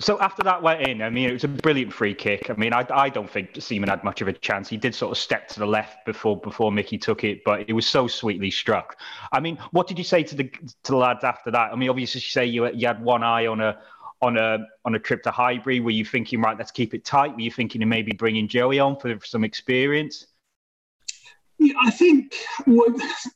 So 0.00 0.18
after 0.18 0.42
that 0.44 0.62
went 0.62 0.80
in, 0.86 1.02
I 1.02 1.10
mean, 1.10 1.28
it 1.28 1.32
was 1.34 1.44
a 1.44 1.48
brilliant 1.48 1.92
free 1.92 2.14
kick. 2.14 2.48
I 2.48 2.54
mean, 2.54 2.72
I, 2.72 2.86
I 2.90 3.10
don't 3.10 3.28
think 3.28 3.60
Seaman 3.60 3.90
had 3.90 4.02
much 4.02 4.22
of 4.22 4.28
a 4.28 4.32
chance. 4.32 4.66
He 4.66 4.78
did 4.78 4.94
sort 4.94 5.12
of 5.12 5.18
step 5.18 5.46
to 5.48 5.60
the 5.60 5.66
left 5.66 6.06
before 6.06 6.40
before 6.40 6.72
Mickey 6.72 6.96
took 6.98 7.22
it, 7.24 7.42
but 7.44 7.68
it 7.68 7.72
was 7.72 7.86
so 7.86 8.06
sweetly 8.06 8.50
struck. 8.50 8.98
I 9.32 9.40
mean, 9.40 9.58
what 9.72 9.86
did 9.86 9.98
you 9.98 10.04
say 10.04 10.22
to 10.24 10.34
the 10.34 10.44
to 10.44 10.92
the 10.92 10.96
lads 10.96 11.24
after 11.24 11.50
that? 11.52 11.72
I 11.72 11.76
mean, 11.76 11.88
obviously, 11.88 12.18
you 12.18 12.28
say 12.28 12.46
you 12.46 12.70
you 12.72 12.86
had 12.86 13.02
one 13.02 13.22
eye 13.22 13.46
on 13.46 13.60
a 13.60 13.78
on 14.22 14.36
a 14.36 14.58
on 14.84 14.94
a 14.94 14.98
trip 14.98 15.22
to 15.22 15.30
Highbury. 15.30 15.80
Were 15.80 15.90
you 15.90 16.04
thinking, 16.04 16.40
right, 16.40 16.56
let's 16.56 16.70
keep 16.70 16.94
it 16.94 17.04
tight? 17.04 17.34
Were 17.34 17.40
you 17.40 17.50
thinking 17.50 17.82
of 17.82 17.88
maybe 17.88 18.12
bringing 18.12 18.48
Joey 18.48 18.78
on 18.78 18.96
for, 18.96 19.18
for 19.18 19.26
some 19.26 19.44
experience? 19.44 20.26
Yeah, 21.62 21.74
I 21.84 21.90
think, 21.90 22.34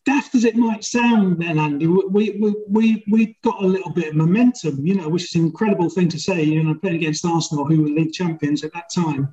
daft 0.07 0.35
as 0.35 0.45
it 0.45 0.57
might 0.57 0.83
sound, 0.83 1.43
then 1.43 1.59
Andy, 1.59 1.87
we 1.87 2.31
we 2.39 2.55
we 2.71 3.05
we 3.07 3.37
got 3.45 3.63
a 3.63 3.67
little 3.67 3.93
bit 3.93 4.09
of 4.09 4.15
momentum, 4.15 4.87
you 4.87 4.95
know, 4.95 5.11
which 5.11 5.25
is 5.25 5.35
an 5.35 5.43
incredible 5.43 5.91
thing 5.91 6.09
to 6.09 6.19
say. 6.19 6.43
You 6.43 6.63
know, 6.63 6.75
playing 6.75 6.97
against 6.97 7.27
Arsenal, 7.27 7.67
who 7.67 7.83
were 7.83 7.89
league 7.91 8.15
champions 8.15 8.65
at 8.65 8.73
that 8.73 8.89
time. 8.95 9.29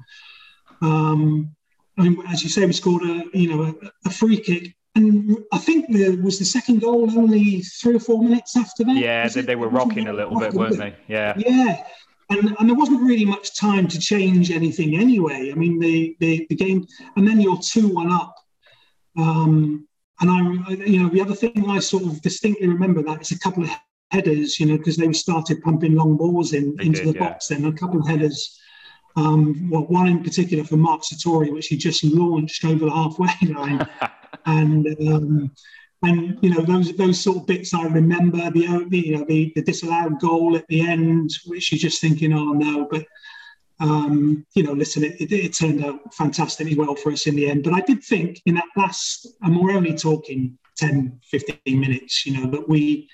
Um, 0.82 1.56
I 1.98 2.10
mean, 2.10 2.22
as 2.28 2.44
you 2.44 2.50
say, 2.50 2.66
we 2.66 2.74
scored 2.74 3.04
a 3.04 3.24
you 3.34 3.48
know 3.48 3.64
a, 3.64 4.10
a 4.10 4.10
free 4.10 4.42
kick, 4.42 4.76
and 4.96 5.38
I 5.54 5.58
think 5.58 5.86
there 5.90 6.18
was 6.18 6.38
the 6.38 6.44
second 6.44 6.82
goal 6.82 7.10
only 7.18 7.62
three 7.62 7.96
or 7.96 8.00
four 8.02 8.22
minutes 8.22 8.58
after 8.58 8.84
that. 8.84 8.98
Yeah, 8.98 9.30
they, 9.30 9.40
they 9.40 9.56
were 9.56 9.70
rocking 9.70 10.08
a 10.10 10.14
little 10.14 10.38
bit, 10.38 10.54
weren't 10.54 10.78
they? 10.78 10.96
Yeah. 11.08 11.34
Yeah. 11.38 11.82
And, 12.30 12.56
and 12.60 12.70
there 12.70 12.78
wasn't 12.78 13.02
really 13.02 13.26
much 13.26 13.58
time 13.58 13.88
to 13.90 14.00
change 14.00 14.52
anything 14.52 14.98
anyway. 14.98 15.52
I 15.52 15.56
mean, 15.56 15.80
the, 15.80 16.16
the, 16.22 16.48
the 16.50 16.56
game, 16.56 16.88
and 17.18 17.28
then 17.28 17.42
you're 17.42 17.58
2 17.58 17.90
1 17.90 18.10
up 18.10 18.41
um, 19.18 19.88
and 20.20 20.30
I, 20.30 20.74
you 20.86 21.02
know, 21.02 21.10
the 21.10 21.22
other 21.22 21.34
thing 21.34 21.70
I 21.70 21.80
sort 21.80 22.04
of 22.04 22.22
distinctly 22.22 22.68
remember 22.68 23.02
that 23.04 23.22
is 23.22 23.32
a 23.32 23.40
couple 23.40 23.64
of 23.64 23.72
headers, 24.12 24.60
you 24.60 24.68
know, 24.68 24.78
because 24.78 24.98
they 24.98 25.12
started 25.14 25.64
pumping 25.64 25.96
long 25.96 26.18
balls 26.18 26.54
in 26.54 26.76
They 26.76 26.86
into 26.86 27.04
did, 27.04 27.16
the 27.16 27.20
yeah. 27.20 27.30
box. 27.30 27.48
Then 27.48 27.66
a 27.66 27.74
couple 27.74 28.00
of 28.00 28.08
headers. 28.08 28.60
Um, 29.16 29.70
well, 29.70 29.86
one 29.88 30.08
in 30.08 30.24
particular 30.24 30.64
for 30.64 30.78
Mark 30.78 31.02
Sertori, 31.02 31.52
which 31.52 31.68
he 31.68 31.78
just 31.78 32.04
launched 32.04 32.64
over 32.64 32.86
the 32.86 32.92
halfway 32.92 33.30
line, 33.50 33.86
and 34.46 34.88
um, 35.08 35.52
and 36.04 36.38
you 36.42 36.50
know 36.50 36.62
those 36.62 36.96
those 36.96 37.20
sort 37.20 37.38
of 37.38 37.48
bits 37.48 37.74
I 37.74 37.84
remember. 37.84 38.50
The, 38.52 38.86
the 38.90 39.00
you 39.00 39.18
know 39.18 39.26
the, 39.26 39.52
the 39.56 39.64
disallowed 39.64 40.20
goal 40.20 40.56
at 40.56 40.68
the 40.68 40.82
end, 40.82 41.32
which 41.46 41.72
you're 41.72 41.80
just 41.80 42.00
thinking, 42.00 42.32
oh 42.32 42.54
no, 42.54 42.88
but 42.90 43.06
um, 43.82 44.46
you 44.54 44.62
know, 44.62 44.74
listen, 44.74 45.04
it, 45.04 45.20
it, 45.20 45.32
it 45.32 45.58
turned 45.58 45.84
out 45.84 46.14
fantastically 46.14 46.76
well 46.76 46.96
for 46.96 47.12
us 47.12 47.26
in 47.26 47.36
the 47.36 47.50
end. 47.50 47.64
But 47.64 47.74
I 47.74 47.82
did 47.82 48.04
think 48.04 48.40
in 48.46 48.56
that 48.56 48.66
last, 48.78 49.28
and 49.42 49.60
we're 49.60 49.76
only 49.76 49.96
talking 49.96 50.58
10, 50.78 51.20
15 51.24 51.80
minutes, 51.80 52.26
you 52.26 52.34
know, 52.34 52.50
that 52.52 52.70
we, 52.70 53.10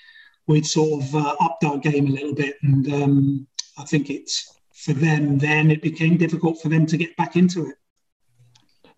we'd 0.46 0.66
sort 0.66 1.02
of 1.02 1.14
uh, 1.14 1.36
upped 1.40 1.64
our 1.64 1.78
game 1.78 2.06
a 2.06 2.10
little 2.10 2.34
bit. 2.34 2.56
And 2.62 2.92
um, 2.92 3.46
I 3.78 3.84
think 3.84 4.10
it's 4.10 4.60
for 4.74 4.92
them, 4.92 5.38
then 5.38 5.70
it 5.70 5.80
became 5.80 6.18
difficult 6.18 6.60
for 6.60 6.68
them 6.68 6.84
to 6.86 6.98
get 6.98 7.16
back 7.16 7.36
into 7.36 7.66
it. 7.66 7.76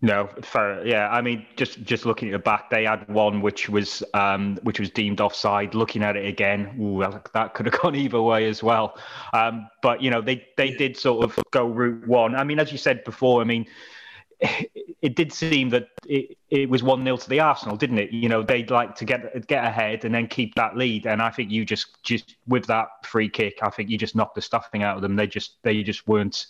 No, 0.03 0.29
fair. 0.41 0.85
Yeah, 0.85 1.09
I 1.09 1.21
mean, 1.21 1.45
just 1.55 1.83
just 1.83 2.07
looking 2.07 2.29
at 2.29 2.31
the 2.31 2.39
back, 2.39 2.71
they 2.71 2.85
had 2.85 3.07
one 3.07 3.39
which 3.39 3.69
was 3.69 4.01
um, 4.15 4.57
which 4.63 4.79
was 4.79 4.89
deemed 4.89 5.21
offside. 5.21 5.75
Looking 5.75 6.01
at 6.01 6.17
it 6.17 6.25
again, 6.25 6.75
ooh, 6.81 7.03
that 7.33 7.53
could 7.53 7.67
have 7.67 7.75
gone 7.81 7.95
either 7.95 8.19
way 8.19 8.47
as 8.47 8.63
well. 8.63 8.97
Um, 9.31 9.69
but 9.83 10.01
you 10.01 10.09
know, 10.09 10.19
they 10.21 10.47
they 10.57 10.71
did 10.71 10.97
sort 10.97 11.23
of 11.23 11.37
go 11.51 11.67
route 11.67 12.07
one. 12.07 12.35
I 12.35 12.43
mean, 12.43 12.57
as 12.57 12.71
you 12.71 12.79
said 12.79 13.03
before, 13.03 13.41
I 13.41 13.43
mean, 13.43 13.67
it 15.03 15.15
did 15.15 15.31
seem 15.31 15.69
that 15.69 15.89
it, 16.07 16.35
it 16.49 16.67
was 16.67 16.81
one 16.81 17.03
0 17.03 17.17
to 17.17 17.29
the 17.29 17.39
Arsenal, 17.39 17.77
didn't 17.77 17.99
it? 17.99 18.11
You 18.11 18.27
know, 18.27 18.41
they'd 18.41 18.71
like 18.71 18.95
to 18.95 19.05
get 19.05 19.45
get 19.45 19.63
ahead 19.63 20.03
and 20.03 20.15
then 20.15 20.25
keep 20.27 20.55
that 20.55 20.75
lead. 20.75 21.05
And 21.05 21.21
I 21.21 21.29
think 21.29 21.51
you 21.51 21.63
just 21.63 22.01
just 22.01 22.37
with 22.47 22.65
that 22.65 22.87
free 23.05 23.29
kick, 23.29 23.59
I 23.61 23.69
think 23.69 23.91
you 23.91 23.99
just 23.99 24.15
knocked 24.15 24.33
the 24.33 24.41
stuffing 24.41 24.81
out 24.81 24.95
of 24.95 25.03
them. 25.03 25.15
They 25.15 25.27
just 25.27 25.61
they 25.61 25.83
just 25.83 26.07
weren't 26.07 26.47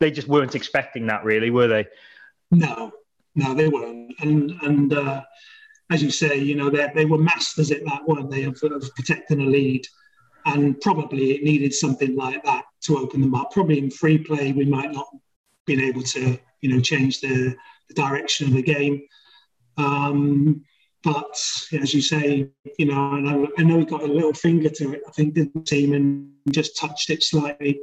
they 0.00 0.10
just 0.10 0.28
weren't 0.28 0.54
expecting 0.54 1.06
that, 1.08 1.24
really, 1.24 1.50
were 1.50 1.68
they? 1.68 1.86
No, 2.50 2.92
no, 3.34 3.54
they 3.54 3.68
weren't. 3.68 4.14
And 4.20 4.52
and 4.62 4.92
uh, 4.92 5.22
as 5.90 6.02
you 6.02 6.10
say, 6.10 6.36
you 6.38 6.54
know, 6.54 6.70
they, 6.70 6.90
they 6.94 7.04
were 7.04 7.18
masters 7.18 7.70
at 7.70 7.84
that, 7.84 8.06
weren't 8.06 8.30
they, 8.30 8.44
of, 8.44 8.60
of 8.62 8.94
protecting 8.94 9.40
a 9.40 9.44
lead. 9.44 9.86
And 10.44 10.80
probably 10.80 11.32
it 11.32 11.42
needed 11.42 11.74
something 11.74 12.14
like 12.14 12.44
that 12.44 12.64
to 12.82 12.98
open 12.98 13.20
them 13.20 13.34
up. 13.34 13.52
Probably 13.52 13.78
in 13.78 13.90
free 13.90 14.18
play, 14.18 14.52
we 14.52 14.64
might 14.64 14.92
not 14.92 15.08
been 15.66 15.80
able 15.80 16.02
to, 16.02 16.38
you 16.60 16.68
know, 16.68 16.80
change 16.80 17.20
the, 17.20 17.56
the 17.88 17.94
direction 17.94 18.46
of 18.46 18.54
the 18.54 18.62
game. 18.62 19.02
Um, 19.76 20.64
but 21.02 21.36
as 21.72 21.94
you 21.94 22.00
say, 22.00 22.48
you 22.78 22.86
know, 22.86 23.14
and 23.14 23.28
I, 23.28 23.46
I 23.58 23.62
know 23.62 23.78
he 23.78 23.84
got 23.84 24.02
a 24.02 24.06
little 24.06 24.32
finger 24.32 24.68
to 24.68 24.94
it. 24.94 25.02
I 25.06 25.10
think 25.12 25.34
the 25.34 25.46
team 25.64 25.92
and 25.92 26.32
just 26.50 26.76
touched 26.76 27.10
it 27.10 27.22
slightly. 27.22 27.80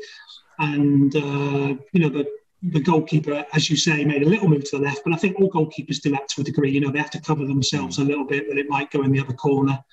And 0.60 1.16
uh, 1.16 1.76
you 1.92 2.00
know, 2.00 2.10
the 2.10 2.28
the 2.64 2.80
goalkeeper, 2.80 3.46
as 3.54 3.70
you 3.70 3.76
say, 3.76 4.06
made 4.06 4.24
a 4.24 4.30
little 4.30 4.48
move 4.48 4.64
to 4.64 4.78
the 4.78 4.84
left. 4.84 5.02
But 5.04 5.14
I 5.14 5.18
think 5.18 5.40
all 5.40 5.52
goalkeepers 5.52 6.02
do 6.02 6.12
that 6.12 6.30
to 6.30 6.42
a 6.42 6.44
degree. 6.44 6.72
You 6.72 6.80
know, 6.80 6.92
they 6.92 7.00
have 7.00 7.12
to 7.12 7.22
cover 7.22 7.46
themselves 7.46 7.98
a 7.98 8.04
little 8.04 8.26
bit 8.26 8.48
that 8.48 8.58
it 8.58 8.70
might 8.70 8.92
go 8.92 9.04
in 9.04 9.12
the 9.12 9.20
other 9.20 9.34
corner. 9.34 9.84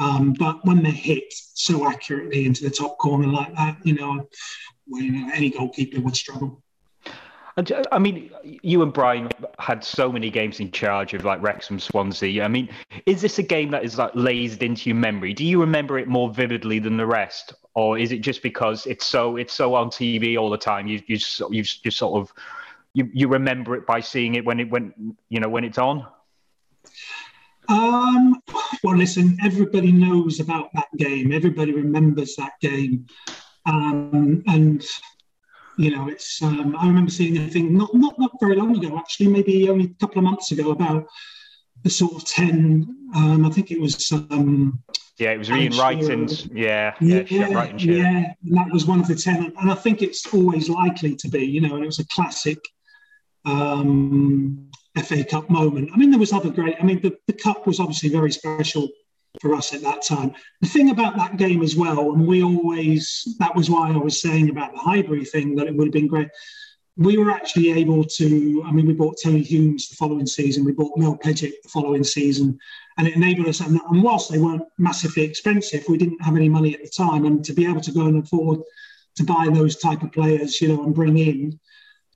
Um, 0.00 0.32
but 0.32 0.64
when 0.64 0.82
they're 0.82 0.92
hit 0.92 1.32
so 1.32 1.86
accurately 1.86 2.46
into 2.46 2.64
the 2.64 2.70
top 2.70 2.98
corner 2.98 3.28
like 3.28 3.54
that, 3.54 3.76
you 3.84 3.94
know, 3.94 4.28
well, 4.88 5.02
you 5.02 5.12
know 5.12 5.30
any 5.32 5.50
goalkeeper 5.50 6.00
would 6.00 6.16
struggle. 6.16 6.62
And, 7.56 7.70
uh, 7.70 7.82
I 7.92 7.98
mean, 7.98 8.30
you 8.62 8.82
and 8.82 8.92
Brian 8.92 9.28
had 9.58 9.84
so 9.84 10.10
many 10.10 10.30
games 10.30 10.60
in 10.60 10.70
charge 10.70 11.12
of 11.14 11.24
like 11.24 11.42
Wrexham, 11.42 11.78
Swansea. 11.78 12.42
I 12.42 12.48
mean, 12.48 12.70
is 13.06 13.20
this 13.20 13.38
a 13.38 13.42
game 13.42 13.70
that 13.72 13.84
is 13.84 13.98
like 13.98 14.12
lazed 14.14 14.62
into 14.62 14.88
your 14.88 14.96
memory? 14.96 15.34
Do 15.34 15.44
you 15.44 15.60
remember 15.60 15.98
it 15.98 16.08
more 16.08 16.30
vividly 16.30 16.78
than 16.78 16.96
the 16.96 17.06
rest, 17.06 17.52
or 17.74 17.98
is 17.98 18.12
it 18.12 18.18
just 18.18 18.42
because 18.42 18.86
it's 18.86 19.06
so 19.06 19.36
it's 19.36 19.52
so 19.52 19.74
on 19.74 19.90
TV 19.90 20.38
all 20.38 20.50
the 20.50 20.58
time? 20.58 20.86
You 20.86 21.02
you 21.06 21.16
just, 21.16 21.40
you 21.50 21.62
just 21.62 21.96
sort 21.96 22.20
of 22.20 22.32
you, 22.94 23.08
you 23.12 23.28
remember 23.28 23.74
it 23.76 23.86
by 23.86 24.00
seeing 24.00 24.34
it 24.34 24.44
when 24.44 24.60
it 24.60 24.70
went 24.70 24.94
you 25.28 25.40
know 25.40 25.48
when 25.48 25.64
it's 25.64 25.78
on. 25.78 26.06
Um, 27.68 28.42
well, 28.82 28.96
listen, 28.96 29.36
everybody 29.44 29.92
knows 29.92 30.40
about 30.40 30.70
that 30.74 30.88
game. 30.96 31.32
Everybody 31.32 31.72
remembers 31.72 32.34
that 32.36 32.54
game, 32.60 33.06
um, 33.64 34.42
and 34.48 34.84
you 35.78 35.94
know, 35.94 36.08
it's. 36.08 36.42
Um, 36.42 36.74
I 36.76 36.86
remember 36.86 37.10
seeing 37.10 37.38
a 37.38 37.48
thing 37.48 37.76
not 37.76 37.94
not 37.94 38.18
not 38.18 38.32
very 38.40 38.56
long 38.56 38.76
ago, 38.76 38.98
actually, 38.98 39.28
maybe 39.28 39.70
only 39.70 39.84
a 39.84 40.00
couple 40.00 40.18
of 40.18 40.24
months 40.24 40.50
ago, 40.50 40.72
about 40.72 41.06
the 41.84 41.90
sort 41.90 42.14
of 42.14 42.24
ten. 42.24 43.08
Um, 43.14 43.46
I 43.46 43.50
think 43.50 43.70
it 43.70 43.80
was. 43.80 44.10
Um, 44.12 44.82
Yeah, 45.20 45.32
it 45.32 45.38
was 45.38 45.50
Ian 45.50 45.76
Wrighton's. 45.76 46.46
Yeah, 46.46 46.94
yeah, 46.98 47.24
yeah, 47.28 47.76
yeah, 47.76 48.32
and 48.42 48.56
that 48.56 48.72
was 48.72 48.86
one 48.86 49.00
of 49.00 49.06
the 49.06 49.14
ten, 49.14 49.52
and 49.60 49.70
I 49.70 49.74
think 49.74 50.00
it's 50.00 50.26
always 50.32 50.70
likely 50.70 51.14
to 51.16 51.28
be, 51.28 51.44
you 51.44 51.60
know, 51.60 51.74
and 51.74 51.82
it 51.82 51.86
was 51.86 51.98
a 51.98 52.06
classic 52.06 52.58
um, 53.44 54.70
FA 55.04 55.22
Cup 55.22 55.50
moment. 55.50 55.90
I 55.92 55.98
mean, 55.98 56.10
there 56.10 56.18
was 56.18 56.32
other 56.32 56.48
great. 56.48 56.76
I 56.80 56.84
mean, 56.84 57.02
the, 57.02 57.14
the 57.26 57.34
cup 57.34 57.66
was 57.66 57.80
obviously 57.80 58.08
very 58.08 58.32
special 58.32 58.88
for 59.42 59.54
us 59.54 59.74
at 59.74 59.82
that 59.82 60.02
time. 60.02 60.32
The 60.62 60.68
thing 60.68 60.88
about 60.88 61.16
that 61.16 61.36
game 61.36 61.60
as 61.62 61.76
well, 61.76 62.12
and 62.12 62.26
we 62.26 62.42
always 62.42 63.36
that 63.40 63.54
was 63.54 63.68
why 63.68 63.92
I 63.92 63.98
was 63.98 64.22
saying 64.22 64.48
about 64.48 64.72
the 64.72 64.80
Highbury 64.80 65.26
thing 65.26 65.54
that 65.56 65.66
it 65.66 65.76
would 65.76 65.88
have 65.88 65.92
been 65.92 66.06
great. 66.06 66.28
We 67.00 67.18
were 67.18 67.30
actually 67.30 67.72
able 67.72 68.04
to. 68.04 68.62
I 68.66 68.70
mean, 68.72 68.86
we 68.86 68.92
bought 68.92 69.18
Tony 69.22 69.42
Humes 69.42 69.88
the 69.88 69.96
following 69.96 70.26
season. 70.26 70.64
We 70.64 70.72
bought 70.72 70.96
Mel 70.96 71.16
Pejic 71.16 71.54
the 71.62 71.68
following 71.68 72.04
season, 72.04 72.58
and 72.98 73.08
it 73.08 73.16
enabled 73.16 73.48
us. 73.48 73.60
And, 73.60 73.80
and 73.90 74.02
whilst 74.02 74.30
they 74.30 74.38
weren't 74.38 74.62
massively 74.78 75.24
expensive, 75.24 75.84
we 75.88 75.98
didn't 75.98 76.22
have 76.22 76.36
any 76.36 76.48
money 76.48 76.74
at 76.74 76.82
the 76.82 76.90
time, 76.90 77.24
and 77.24 77.44
to 77.44 77.52
be 77.52 77.66
able 77.66 77.80
to 77.80 77.92
go 77.92 78.06
and 78.06 78.22
afford 78.22 78.60
to 79.16 79.24
buy 79.24 79.48
those 79.52 79.76
type 79.76 80.02
of 80.02 80.12
players, 80.12 80.60
you 80.60 80.68
know, 80.68 80.84
and 80.84 80.94
bring 80.94 81.18
in 81.18 81.58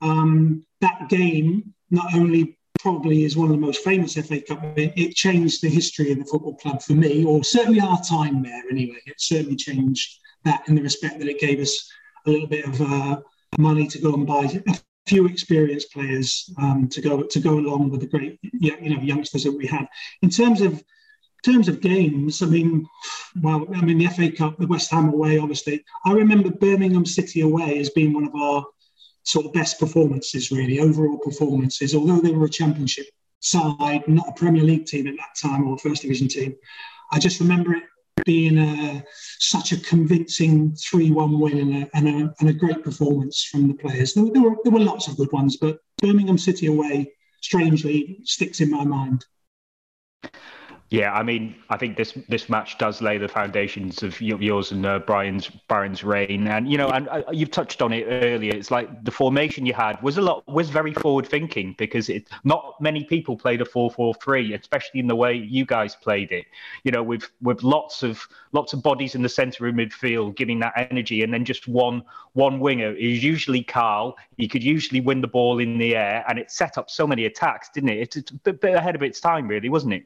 um, 0.01 0.65
that 0.81 1.09
game 1.09 1.73
not 1.89 2.13
only 2.13 2.57
probably 2.79 3.23
is 3.23 3.35
one 3.35 3.47
of 3.47 3.53
the 3.53 3.65
most 3.65 3.83
famous 3.83 4.13
FA 4.13 4.41
Cup, 4.41 4.77
it, 4.77 4.93
it 4.95 5.15
changed 5.15 5.61
the 5.61 5.69
history 5.69 6.11
of 6.11 6.19
the 6.19 6.25
football 6.25 6.55
club 6.55 6.81
for 6.81 6.93
me, 6.93 7.23
or 7.23 7.43
certainly 7.43 7.79
our 7.79 7.99
time 8.01 8.43
there 8.43 8.63
anyway. 8.69 8.99
It 9.05 9.15
certainly 9.17 9.55
changed 9.55 10.19
that 10.43 10.67
in 10.67 10.75
the 10.75 10.81
respect 10.81 11.19
that 11.19 11.27
it 11.27 11.39
gave 11.39 11.59
us 11.59 11.91
a 12.25 12.29
little 12.29 12.47
bit 12.47 12.65
of 12.65 12.81
uh, 12.81 13.19
money 13.57 13.87
to 13.87 13.99
go 13.99 14.13
and 14.13 14.27
buy 14.27 14.45
a 14.67 14.79
few 15.05 15.27
experienced 15.27 15.91
players 15.91 16.49
um, 16.57 16.87
to 16.89 17.01
go 17.01 17.23
to 17.23 17.39
go 17.39 17.59
along 17.59 17.89
with 17.89 18.01
the 18.01 18.07
great 18.07 18.39
you 18.41 18.89
know 18.89 19.01
youngsters 19.01 19.43
that 19.43 19.51
we 19.51 19.67
have. 19.67 19.87
In 20.21 20.29
terms 20.29 20.61
of 20.61 20.83
terms 21.43 21.67
of 21.67 21.79
games, 21.79 22.41
I 22.41 22.47
mean, 22.47 22.87
well, 23.41 23.67
I 23.75 23.81
mean 23.81 23.99
the 23.99 24.07
FA 24.07 24.31
Cup, 24.31 24.57
the 24.57 24.67
West 24.67 24.89
Ham 24.91 25.09
away, 25.09 25.37
obviously. 25.37 25.83
I 26.03 26.13
remember 26.13 26.49
Birmingham 26.49 27.05
City 27.05 27.41
away 27.41 27.79
as 27.79 27.91
being 27.91 28.13
one 28.13 28.25
of 28.25 28.35
our 28.35 28.65
sort 29.23 29.45
of 29.45 29.53
best 29.53 29.79
performances, 29.79 30.51
really, 30.51 30.79
overall 30.79 31.19
performances. 31.19 31.93
Although 31.93 32.21
they 32.21 32.31
were 32.31 32.45
a 32.45 32.49
championship 32.49 33.05
side, 33.39 34.07
not 34.07 34.29
a 34.29 34.33
Premier 34.33 34.63
League 34.63 34.85
team 34.85 35.07
at 35.07 35.15
that 35.17 35.35
time 35.39 35.67
or 35.67 35.75
a 35.75 35.77
First 35.77 36.01
Division 36.01 36.27
team, 36.27 36.55
I 37.11 37.19
just 37.19 37.39
remember 37.39 37.73
it 37.73 37.83
being 38.23 38.57
a, 38.57 39.03
such 39.39 39.71
a 39.71 39.79
convincing 39.81 40.75
3 40.75 41.11
1 41.11 41.39
win 41.39 41.57
and 41.59 41.83
a, 41.83 41.89
and, 41.93 42.07
a, 42.07 42.33
and 42.39 42.49
a 42.49 42.53
great 42.53 42.83
performance 42.83 43.43
from 43.43 43.67
the 43.67 43.73
players. 43.73 44.13
There, 44.13 44.25
there, 44.31 44.41
were, 44.41 44.55
there 44.63 44.73
were 44.73 44.79
lots 44.79 45.07
of 45.07 45.17
good 45.17 45.31
ones, 45.31 45.57
but 45.57 45.79
Birmingham 45.97 46.37
City 46.37 46.67
away, 46.67 47.11
strangely, 47.41 48.19
sticks 48.23 48.61
in 48.61 48.71
my 48.71 48.83
mind. 48.83 49.25
Yeah, 50.91 51.13
I 51.13 51.23
mean, 51.23 51.55
I 51.71 51.77
think 51.77 51.97
this 51.97 52.13
this 52.29 52.47
match 52.47 52.77
does 52.77 53.01
lay 53.01 53.17
the 53.17 53.27
foundations 53.27 54.03
of 54.03 54.21
yours 54.21 54.71
and 54.71 54.85
uh, 54.85 54.99
Brian's 54.99 55.49
Brian's 55.67 56.03
reign, 56.03 56.47
and 56.47 56.71
you 56.71 56.77
know, 56.77 56.89
and 56.89 57.09
uh, 57.09 57.23
you've 57.31 57.49
touched 57.49 57.81
on 57.81 57.91
it 57.91 58.05
earlier. 58.07 58.53
It's 58.53 58.69
like 58.69 59.03
the 59.03 59.09
formation 59.09 59.65
you 59.65 59.73
had 59.73 59.99
was 60.03 60.19
a 60.19 60.21
lot 60.21 60.47
was 60.47 60.69
very 60.69 60.93
forward 60.93 61.25
thinking 61.27 61.73
because 61.79 62.07
it 62.07 62.27
not 62.43 62.79
many 62.79 63.03
people 63.03 63.35
played 63.35 63.61
a 63.61 63.65
four 63.65 63.89
four 63.89 64.13
three, 64.13 64.53
especially 64.53 64.99
in 64.99 65.07
the 65.07 65.15
way 65.15 65.33
you 65.33 65.65
guys 65.65 65.95
played 65.95 66.31
it. 66.31 66.45
You 66.83 66.91
know, 66.91 67.01
with 67.01 67.31
with 67.41 67.63
lots 67.63 68.03
of 68.03 68.21
lots 68.51 68.73
of 68.73 68.83
bodies 68.83 69.15
in 69.15 69.23
the 69.23 69.29
centre 69.29 69.65
of 69.65 69.73
midfield, 69.73 70.35
giving 70.35 70.59
that 70.59 70.73
energy, 70.91 71.23
and 71.23 71.33
then 71.33 71.45
just 71.45 71.67
one 71.67 72.03
one 72.33 72.59
winger 72.59 72.91
is 72.91 73.23
usually 73.23 73.63
Karl. 73.63 74.15
He 74.37 74.47
could 74.47 74.63
usually 74.63 75.01
win 75.01 75.21
the 75.21 75.27
ball 75.27 75.57
in 75.57 75.79
the 75.79 75.95
air, 75.95 76.23
and 76.27 76.37
it 76.37 76.51
set 76.51 76.77
up 76.77 76.91
so 76.91 77.07
many 77.07 77.25
attacks, 77.25 77.69
didn't 77.73 77.89
it? 77.89 78.15
It's 78.15 78.29
a 78.29 78.35
bit, 78.35 78.61
bit 78.61 78.75
ahead 78.75 78.93
of 78.93 79.01
its 79.01 79.19
time, 79.19 79.47
really, 79.47 79.69
wasn't 79.69 79.93
it? 79.93 80.05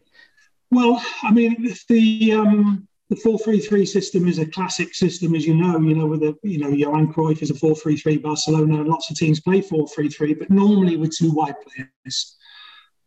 Well, 0.72 1.04
I 1.24 1.32
mean, 1.32 1.74
the 1.88 2.34
um, 2.34 2.88
the 3.10 3.16
four 3.16 3.40
three 3.40 3.60
three 3.60 3.86
system 3.86 4.28
is 4.28 4.38
a 4.38 4.46
classic 4.46 4.94
system, 4.94 5.36
as 5.36 5.46
you 5.46 5.56
know. 5.56 5.80
You 5.80 5.96
know, 5.96 6.06
with 6.06 6.22
you 6.44 6.60
know 6.60 6.70
Johan 6.70 7.12
Cruyff 7.12 7.42
is 7.42 7.50
a 7.50 7.56
four 7.56 7.76
three 7.76 7.98
three. 7.98 8.18
Barcelona, 8.18 8.80
and 8.80 8.88
lots 8.88 9.10
of 9.10 9.18
teams 9.18 9.40
play 9.40 9.62
four 9.62 9.88
three 9.88 10.10
three, 10.10 10.34
but 10.34 10.50
normally 10.50 10.96
with 10.96 11.16
two 11.16 11.32
wide 11.32 11.56
players, 11.62 12.38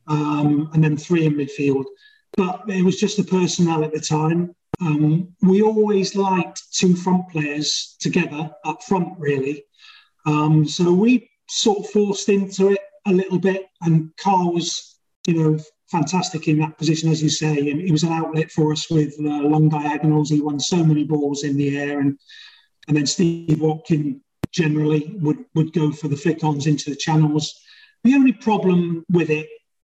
um, 0.09 0.71
and 0.73 0.83
then 0.83 0.97
three 0.97 1.27
in 1.27 1.35
midfield. 1.35 1.85
But 2.37 2.63
it 2.69 2.83
was 2.83 2.99
just 2.99 3.17
the 3.17 3.25
personnel 3.25 3.85
at 3.85 3.93
the 3.93 4.01
time. 4.01 4.55
Um, 4.81 5.33
we 5.43 5.63
always 5.63 6.17
liked 6.17 6.63
two 6.73 6.97
front 6.97 7.29
players 7.29 7.97
together 8.01 8.51
up 8.65 8.83
front, 8.83 9.17
really. 9.19 9.65
Um, 10.27 10.67
so 10.67 10.93
we 10.93 11.31
sort 11.49 11.79
of 11.81 11.91
forced 11.91 12.29
into 12.29 12.73
it 12.73 12.81
a 13.07 13.13
little 13.13 13.39
bit, 13.39 13.67
and 13.83 14.11
Karl 14.17 14.53
was, 14.53 14.99
you 15.27 15.35
know, 15.35 15.59
fantastic 15.93 16.49
in 16.49 16.59
that 16.59 16.79
position, 16.79 17.11
as 17.11 17.23
you 17.23 17.29
say. 17.29 17.71
And 17.71 17.81
he 17.81 17.93
was 17.93 18.03
an 18.03 18.13
outlet 18.13 18.51
for 18.51 18.73
us 18.73 18.91
with 18.91 19.15
uh, 19.21 19.43
long 19.53 19.69
diagonals. 19.69 20.31
He 20.31 20.41
won 20.41 20.59
so 20.59 20.83
many 20.83 21.05
balls 21.05 21.45
in 21.45 21.57
the 21.57 21.79
air, 21.79 22.01
and 22.01 22.19
and 22.89 22.97
then 22.97 23.07
Steve 23.07 23.61
Watkin 23.61 24.21
generally 24.51 25.15
would 25.21 25.45
would 25.55 25.73
go 25.73 25.93
for 25.93 26.09
the 26.09 26.17
flick-ons 26.17 26.67
into 26.67 26.91
the 26.91 26.97
channels. 26.97 27.61
The 28.05 28.15
only 28.15 28.33
problem 28.33 29.05
with 29.11 29.31
it, 29.31 29.49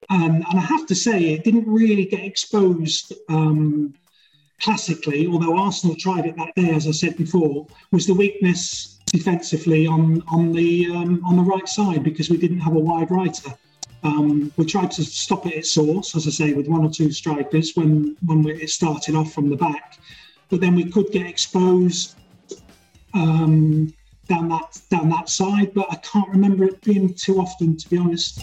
um, 0.09 0.43
and 0.49 0.59
I 0.59 0.65
have 0.73 0.85
to 0.87 0.95
say, 0.95 1.17
it 1.29 1.45
didn't 1.45 1.67
really 1.67 2.05
get 2.05 2.25
exposed. 2.25 3.13
Um, 3.29 3.93
classically, 4.61 5.27
although 5.27 5.57
Arsenal 5.57 5.95
tried 5.95 6.25
it 6.25 6.37
that 6.37 6.55
day, 6.55 6.69
as 6.69 6.87
I 6.87 6.91
said 6.91 7.17
before, 7.17 7.67
was 7.91 8.05
the 8.05 8.13
weakness 8.13 8.99
defensively 9.07 9.85
on 9.85 10.23
on 10.27 10.51
the 10.51 10.87
um, 10.97 11.21
on 11.25 11.35
the 11.37 11.43
right 11.53 11.67
side 11.67 12.03
because 12.03 12.29
we 12.29 12.37
didn't 12.37 12.59
have 12.67 12.75
a 12.75 12.85
wide 12.91 13.11
righter. 13.11 13.51
Um, 14.03 14.51
we 14.57 14.65
tried 14.65 14.91
to 14.91 15.03
stop 15.03 15.45
it 15.47 15.53
at 15.53 15.65
source, 15.65 16.15
as 16.15 16.27
I 16.27 16.31
say, 16.31 16.53
with 16.53 16.67
one 16.67 16.83
or 16.85 16.89
two 16.89 17.11
strikers 17.11 17.73
when 17.75 18.17
when 18.25 18.43
we, 18.43 18.53
it 18.53 18.69
started 18.69 19.15
off 19.15 19.33
from 19.33 19.49
the 19.49 19.55
back, 19.55 19.97
but 20.49 20.59
then 20.59 20.75
we 20.75 20.85
could 20.89 21.09
get 21.11 21.25
exposed 21.25 22.17
um, 23.13 23.93
down 24.27 24.49
that 24.49 24.81
down 24.89 25.09
that 25.09 25.29
side. 25.29 25.73
But 25.73 25.87
I 25.89 25.95
can't 25.95 26.29
remember 26.29 26.65
it 26.65 26.81
being 26.81 27.13
too 27.13 27.39
often, 27.39 27.77
to 27.77 27.89
be 27.89 27.97
honest. 27.97 28.41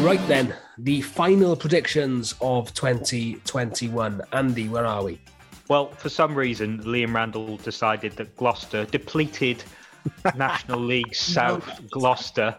Right 0.00 0.20
then, 0.28 0.54
the 0.78 1.00
final 1.00 1.56
predictions 1.56 2.34
of 2.40 2.74
2021. 2.74 4.22
Andy, 4.32 4.68
where 4.68 4.84
are 4.84 5.02
we? 5.02 5.20
Well, 5.68 5.92
for 5.92 6.08
some 6.10 6.34
reason, 6.34 6.80
Liam 6.84 7.14
Randall 7.14 7.56
decided 7.56 8.12
that 8.16 8.36
Gloucester, 8.36 8.84
depleted 8.84 9.64
National 10.36 10.80
League 10.80 11.14
South 11.14 11.80
Gloucester, 11.90 12.56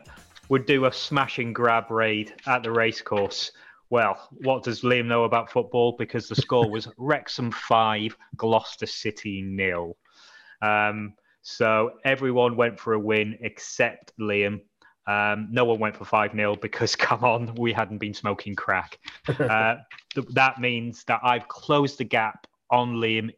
would 0.49 0.65
do 0.65 0.85
a 0.85 0.91
smash 0.91 1.37
and 1.37 1.53
grab 1.53 1.91
raid 1.91 2.33
at 2.47 2.63
the 2.63 2.71
racecourse. 2.71 3.51
Well, 3.91 4.27
what 4.41 4.63
does 4.63 4.81
Liam 4.81 5.05
know 5.05 5.25
about 5.25 5.51
football? 5.51 5.95
Because 5.97 6.27
the 6.27 6.35
score 6.35 6.69
was 6.69 6.87
Wrexham 6.97 7.51
5, 7.51 8.17
Gloucester 8.35 8.87
City 8.87 9.43
nil. 9.43 9.95
Um, 10.61 11.13
so 11.43 11.91
everyone 12.03 12.57
went 12.57 12.79
for 12.79 12.93
a 12.93 12.99
win 12.99 13.37
except 13.41 14.13
Liam. 14.19 14.61
Um, 15.07 15.47
no 15.51 15.65
one 15.65 15.79
went 15.79 15.95
for 15.95 16.05
5 16.05 16.31
0 16.31 16.55
because, 16.55 16.95
come 16.95 17.23
on, 17.23 17.53
we 17.55 17.73
hadn't 17.73 17.99
been 17.99 18.13
smoking 18.13 18.55
crack. 18.55 18.99
Uh, 19.27 19.75
th- 20.13 20.27
that 20.31 20.59
means 20.59 21.03
that 21.05 21.19
I've 21.23 21.47
closed 21.47 21.97
the 21.97 22.03
gap 22.03 22.47
on 22.71 22.95
Liam. 22.95 23.31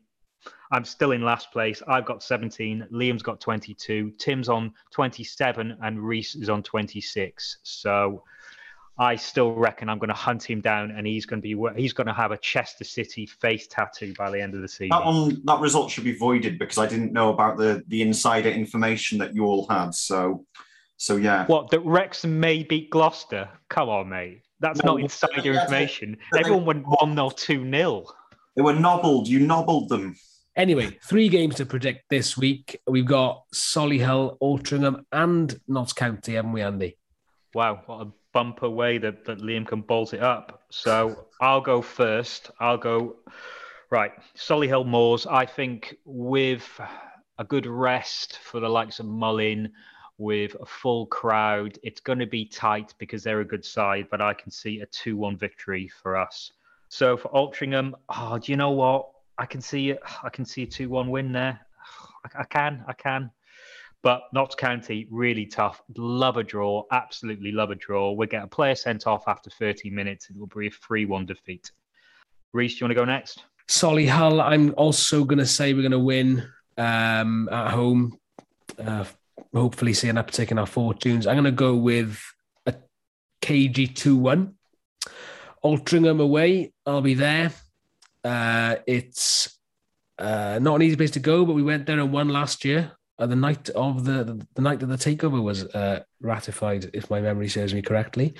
I'm 0.71 0.85
still 0.85 1.11
in 1.11 1.21
last 1.21 1.51
place. 1.51 1.81
I've 1.87 2.05
got 2.05 2.23
17. 2.23 2.87
Liam's 2.91 3.23
got 3.23 3.39
22. 3.39 4.11
Tim's 4.17 4.49
on 4.49 4.73
27. 4.91 5.77
And 5.81 5.99
Reese 5.99 6.35
is 6.35 6.49
on 6.49 6.63
26. 6.63 7.59
So 7.63 8.23
I 8.99 9.15
still 9.15 9.53
reckon 9.53 9.89
I'm 9.89 9.99
going 9.99 10.09
to 10.09 10.15
hunt 10.15 10.43
him 10.43 10.59
down 10.59 10.91
and 10.91 11.05
he's 11.05 11.25
going 11.25 11.41
to 11.41 11.43
be 11.43 11.55
he's 11.79 11.93
going 11.93 12.07
to 12.07 12.13
have 12.13 12.31
a 12.31 12.37
Chester 12.37 12.83
City 12.83 13.27
face 13.27 13.67
tattoo 13.67 14.13
by 14.17 14.31
the 14.31 14.41
end 14.41 14.55
of 14.55 14.61
the 14.61 14.67
season. 14.67 14.89
That 14.89 15.41
that 15.45 15.59
result 15.59 15.91
should 15.91 16.03
be 16.03 16.17
voided 16.17 16.57
because 16.57 16.79
I 16.79 16.87
didn't 16.87 17.13
know 17.13 17.31
about 17.31 17.57
the 17.57 17.83
the 17.87 18.01
insider 18.01 18.49
information 18.49 19.19
that 19.19 19.35
you 19.35 19.45
all 19.45 19.67
had. 19.67 19.93
So 19.93 20.45
so 20.97 21.15
yeah. 21.15 21.45
What 21.45 21.69
that 21.71 21.79
Wrexham 21.81 22.39
may 22.39 22.63
beat 22.63 22.89
Gloucester? 22.89 23.49
Come 23.69 23.89
on, 23.89 24.09
mate. 24.09 24.41
That's 24.59 24.83
No, 24.83 24.93
not 24.93 25.01
insider 25.01 25.41
yeah, 25.53 25.61
information. 25.61 26.17
but 26.31 26.37
they- 26.37 26.39
Everyone 26.41 26.65
went 26.65 26.85
one 26.87 27.13
0 27.15 27.29
two 27.29 27.69
0 27.69 28.05
They 28.55 28.61
were 28.63 28.73
nobbled. 28.73 29.27
You 29.27 29.39
nobbled 29.39 29.89
them. 29.89 30.15
Anyway, 30.55 30.97
three 31.07 31.29
games 31.29 31.53
to 31.55 31.65
predict 31.67 32.09
this 32.09 32.35
week. 32.35 32.81
We've 32.87 33.05
got 33.05 33.43
Solihull, 33.53 34.39
Altrincham, 34.41 35.03
and 35.11 35.59
Notts 35.67 35.93
County, 35.93 36.33
haven't 36.33 36.51
we, 36.53 36.63
Andy? 36.63 36.97
Wow, 37.53 37.83
what 37.85 38.07
a 38.07 38.11
bumper 38.33 38.67
way 38.69 38.97
that, 38.97 39.23
that 39.25 39.37
Liam 39.39 39.67
can 39.67 39.81
bolt 39.81 40.15
it 40.15 40.21
up. 40.23 40.63
So 40.71 41.25
I'll 41.39 41.61
go 41.61 41.83
first. 41.83 42.49
I'll 42.59 42.77
go 42.79 43.17
right. 43.91 44.11
Solihull 44.35 44.87
Moors. 44.87 45.27
I 45.27 45.45
think 45.45 45.95
with 46.05 46.67
a 47.37 47.43
good 47.43 47.67
rest 47.67 48.39
for 48.39 48.59
the 48.59 48.67
likes 48.69 48.99
of 48.99 49.05
Mullin, 49.05 49.71
with 50.17 50.55
a 50.59 50.65
full 50.65 51.05
crowd, 51.07 51.77
it's 51.83 52.01
going 52.01 52.19
to 52.19 52.25
be 52.25 52.45
tight 52.45 52.93
because 52.97 53.23
they're 53.23 53.41
a 53.41 53.45
good 53.45 53.65
side. 53.65 54.07
But 54.09 54.21
I 54.21 54.33
can 54.33 54.51
see 54.51 54.81
a 54.81 54.85
two-one 54.87 55.37
victory 55.37 55.89
for 56.01 56.17
us. 56.17 56.51
So 56.89 57.17
for 57.17 57.29
Altrincham, 57.29 57.93
oh, 58.09 58.37
do 58.37 58.51
you 58.51 58.57
know 58.57 58.71
what? 58.71 59.09
I 59.37 59.45
can 59.45 59.61
see. 59.61 59.93
I 60.23 60.29
can 60.29 60.45
see 60.45 60.63
a 60.63 60.67
two-one 60.67 61.09
win 61.09 61.31
there. 61.31 61.59
I, 62.25 62.41
I 62.41 62.43
can. 62.45 62.83
I 62.87 62.93
can. 62.93 63.31
But 64.03 64.21
Notts 64.33 64.55
County, 64.55 65.07
really 65.09 65.45
tough. 65.45 65.81
Love 65.97 66.37
a 66.37 66.43
draw. 66.43 66.83
Absolutely 66.91 67.51
love 67.51 67.71
a 67.71 67.75
draw. 67.75 68.11
We'll 68.11 68.27
get 68.27 68.43
a 68.43 68.47
player 68.47 68.75
sent 68.75 69.07
off 69.07 69.27
after 69.27 69.49
30 69.49 69.89
minutes. 69.89 70.29
It 70.29 70.37
will 70.37 70.47
be 70.47 70.67
a 70.67 70.71
3 70.71 71.05
1 71.05 71.25
defeat. 71.25 71.71
Reese, 72.53 72.75
do 72.75 72.79
you 72.79 72.85
want 72.85 72.91
to 72.91 72.95
go 72.95 73.05
next? 73.05 73.43
Solihull, 73.67 74.41
I'm 74.41 74.73
also 74.77 75.25
going 75.25 75.39
to 75.39 75.45
say 75.45 75.73
we're 75.73 75.81
going 75.81 75.91
to 75.91 75.99
win 75.99 76.47
um, 76.77 77.49
at 77.51 77.71
home. 77.71 78.17
Uh, 78.79 79.03
hopefully, 79.53 79.93
see 79.93 80.09
an 80.09 80.17
uptick 80.17 80.51
in 80.51 80.59
our 80.59 80.65
fortunes. 80.65 81.27
I'm 81.27 81.35
going 81.35 81.45
to 81.45 81.51
go 81.51 81.75
with 81.75 82.21
a 82.65 82.75
KG 83.41 83.95
2 83.95 84.15
1. 84.15 84.53
Altrincham 85.63 86.21
away, 86.21 86.71
I'll 86.85 87.01
be 87.01 87.13
there. 87.13 87.51
Uh, 88.23 88.75
it's 88.85 89.57
uh, 90.19 90.59
not 90.61 90.75
an 90.75 90.81
easy 90.81 90.95
place 90.95 91.11
to 91.11 91.19
go, 91.19 91.45
but 91.45 91.53
we 91.53 91.63
went 91.63 91.85
there 91.85 91.99
and 91.99 92.11
won 92.11 92.29
last 92.29 92.65
year. 92.65 92.91
Uh, 93.19 93.25
the 93.25 93.35
night 93.35 93.69
of 93.69 94.05
the 94.05 94.45
the 94.53 94.61
night 94.61 94.83
of 94.83 94.89
the 94.89 94.95
takeover 94.95 95.41
was 95.41 95.65
uh, 95.65 96.01
ratified, 96.21 96.89
if 96.93 97.09
my 97.09 97.19
memory 97.19 97.47
serves 97.47 97.73
me 97.73 97.81
correctly. 97.81 98.35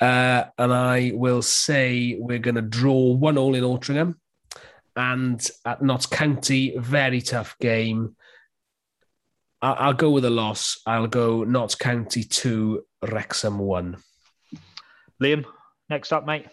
Uh, 0.00 0.44
and 0.58 0.72
I 0.72 1.12
will 1.14 1.40
say 1.40 2.16
we're 2.18 2.38
going 2.38 2.56
to 2.56 2.62
draw 2.62 3.14
one 3.14 3.38
all 3.38 3.54
in 3.54 3.64
Altrincham, 3.64 4.16
and 4.96 5.50
at 5.64 5.82
Notts 5.82 6.06
County, 6.06 6.76
very 6.76 7.22
tough 7.22 7.56
game. 7.58 8.16
I- 9.60 9.72
I'll 9.72 9.94
go 9.94 10.10
with 10.10 10.24
a 10.24 10.30
loss. 10.30 10.80
I'll 10.86 11.06
go 11.06 11.44
Notts 11.44 11.74
County 11.74 12.22
two, 12.22 12.84
Wrexham 13.02 13.58
one. 13.58 13.96
Liam, 15.22 15.44
next 15.90 16.12
up, 16.12 16.26
mate. 16.26 16.46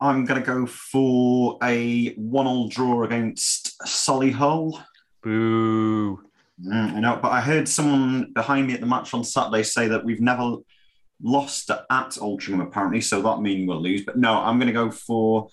I'm 0.00 0.24
going 0.24 0.40
to 0.40 0.46
go 0.46 0.66
for 0.66 1.58
a 1.62 2.14
one-all 2.14 2.68
draw 2.68 3.04
against 3.04 3.78
Solihull. 3.86 4.82
Boo. 5.22 6.22
Mm, 6.64 6.94
I 6.94 7.00
know, 7.00 7.18
but 7.22 7.32
I 7.32 7.40
heard 7.40 7.68
someone 7.68 8.32
behind 8.32 8.66
me 8.66 8.74
at 8.74 8.80
the 8.80 8.86
match 8.86 9.12
on 9.14 9.22
Saturday 9.24 9.62
say 9.62 9.88
that 9.88 10.04
we've 10.04 10.20
never 10.20 10.56
lost 11.22 11.70
at 11.70 11.86
Altrincham, 11.90 12.62
apparently, 12.62 13.02
so 13.02 13.20
that 13.22 13.40
means 13.40 13.68
we'll 13.68 13.80
lose. 13.82 14.04
But 14.04 14.16
no, 14.18 14.38
I'm 14.38 14.58
going 14.58 14.68
to 14.68 14.72
go 14.72 14.90
for 14.90 15.48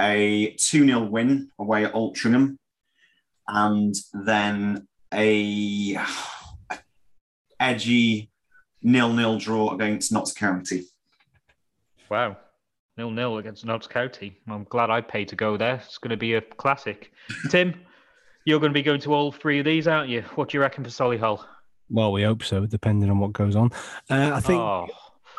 a 0.00 0.56
2 0.58 0.84
0 0.84 1.04
win 1.04 1.50
away 1.58 1.84
at 1.84 1.92
Altrincham 1.94 2.56
and 3.48 3.94
then 4.12 4.86
a 5.12 5.98
edgy 7.60 8.30
nil 8.82 9.12
nil 9.12 9.38
draw 9.38 9.74
against 9.74 10.12
Notts 10.12 10.32
County. 10.32 10.82
Wow. 12.10 12.36
Nil 12.96 13.10
nil 13.10 13.38
against 13.38 13.64
Notts 13.64 13.86
County. 13.86 14.38
I'm 14.48 14.64
glad 14.64 14.90
I 14.90 15.00
paid 15.00 15.28
to 15.28 15.36
go 15.36 15.56
there. 15.56 15.76
It's 15.76 15.98
going 15.98 16.10
to 16.10 16.16
be 16.16 16.34
a 16.34 16.40
classic. 16.40 17.12
Tim, 17.48 17.74
You're 18.44 18.60
going 18.60 18.72
to 18.72 18.74
be 18.74 18.82
going 18.82 19.00
to 19.02 19.14
all 19.14 19.32
three 19.32 19.58
of 19.60 19.64
these, 19.64 19.86
aren't 19.88 20.10
you? 20.10 20.22
What 20.34 20.50
do 20.50 20.56
you 20.58 20.60
reckon 20.60 20.84
for 20.84 20.90
Solihull? 20.90 21.44
Well, 21.88 22.12
we 22.12 22.22
hope 22.22 22.42
so, 22.42 22.66
depending 22.66 23.10
on 23.10 23.18
what 23.18 23.32
goes 23.32 23.56
on. 23.56 23.70
Uh, 24.10 24.32
I 24.34 24.40
think 24.40 24.60
Oh, 24.60 24.88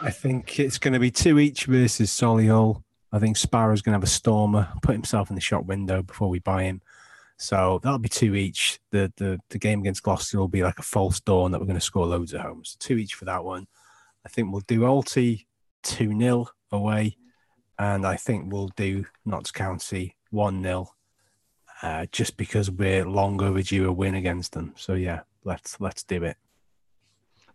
I 0.01 0.09
think 0.09 0.59
it's 0.59 0.77
going 0.77 0.93
to 0.93 0.99
be 0.99 1.11
two 1.11 1.37
each 1.39 1.65
versus 1.65 2.09
Solihull. 2.11 2.83
I 3.11 3.19
think 3.19 3.37
Sparrow's 3.37 3.81
going 3.81 3.93
to 3.93 3.97
have 3.97 4.03
a 4.03 4.07
stormer, 4.07 4.67
put 4.81 4.93
himself 4.93 5.29
in 5.29 5.35
the 5.35 5.41
shop 5.41 5.65
window 5.65 6.01
before 6.01 6.29
we 6.29 6.39
buy 6.39 6.63
him. 6.63 6.81
So 7.37 7.79
that'll 7.83 7.99
be 7.99 8.09
two 8.09 8.35
each. 8.35 8.79
The 8.91 9.11
the, 9.17 9.39
the 9.49 9.59
game 9.59 9.79
against 9.79 10.03
Gloucester 10.03 10.39
will 10.39 10.47
be 10.47 10.63
like 10.63 10.79
a 10.79 10.83
false 10.83 11.19
dawn 11.19 11.51
that 11.51 11.59
we're 11.59 11.67
going 11.67 11.79
to 11.79 11.81
score 11.81 12.05
loads 12.05 12.33
of 12.33 12.41
homes. 12.41 12.77
Two 12.79 12.97
each 12.97 13.15
for 13.15 13.25
that 13.25 13.43
one. 13.43 13.67
I 14.25 14.29
think 14.29 14.51
we'll 14.51 14.61
do 14.61 14.81
Alty 14.81 15.45
2 15.83 16.17
0 16.17 16.47
away. 16.71 17.17
And 17.79 18.05
I 18.05 18.15
think 18.15 18.51
we'll 18.51 18.69
do 18.75 19.05
Notts 19.25 19.51
County 19.51 20.15
1 20.29 20.63
0 20.63 20.87
uh, 21.81 22.05
just 22.11 22.37
because 22.37 22.71
we're 22.71 23.05
long 23.05 23.41
overdue 23.41 23.87
a 23.87 23.91
win 23.91 24.15
against 24.15 24.53
them. 24.53 24.73
So 24.77 24.93
yeah, 24.93 25.21
let's 25.43 25.79
let's 25.81 26.03
do 26.03 26.23
it. 26.23 26.37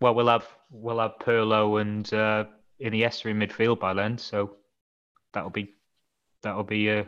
well, 0.00 0.14
we'll 0.14 0.28
have 0.28 0.46
we'll 0.70 1.00
have 1.00 1.18
Pirlo 1.20 1.80
and 1.80 2.12
uh, 2.12 2.44
Iniesta 2.80 3.26
in 3.30 3.38
midfield 3.38 3.80
by 3.80 3.94
then, 3.94 4.18
so 4.18 4.56
that'll 5.32 5.50
be 5.50 5.74
that'll 6.42 6.64
be 6.64 6.90
uh, 6.90 7.04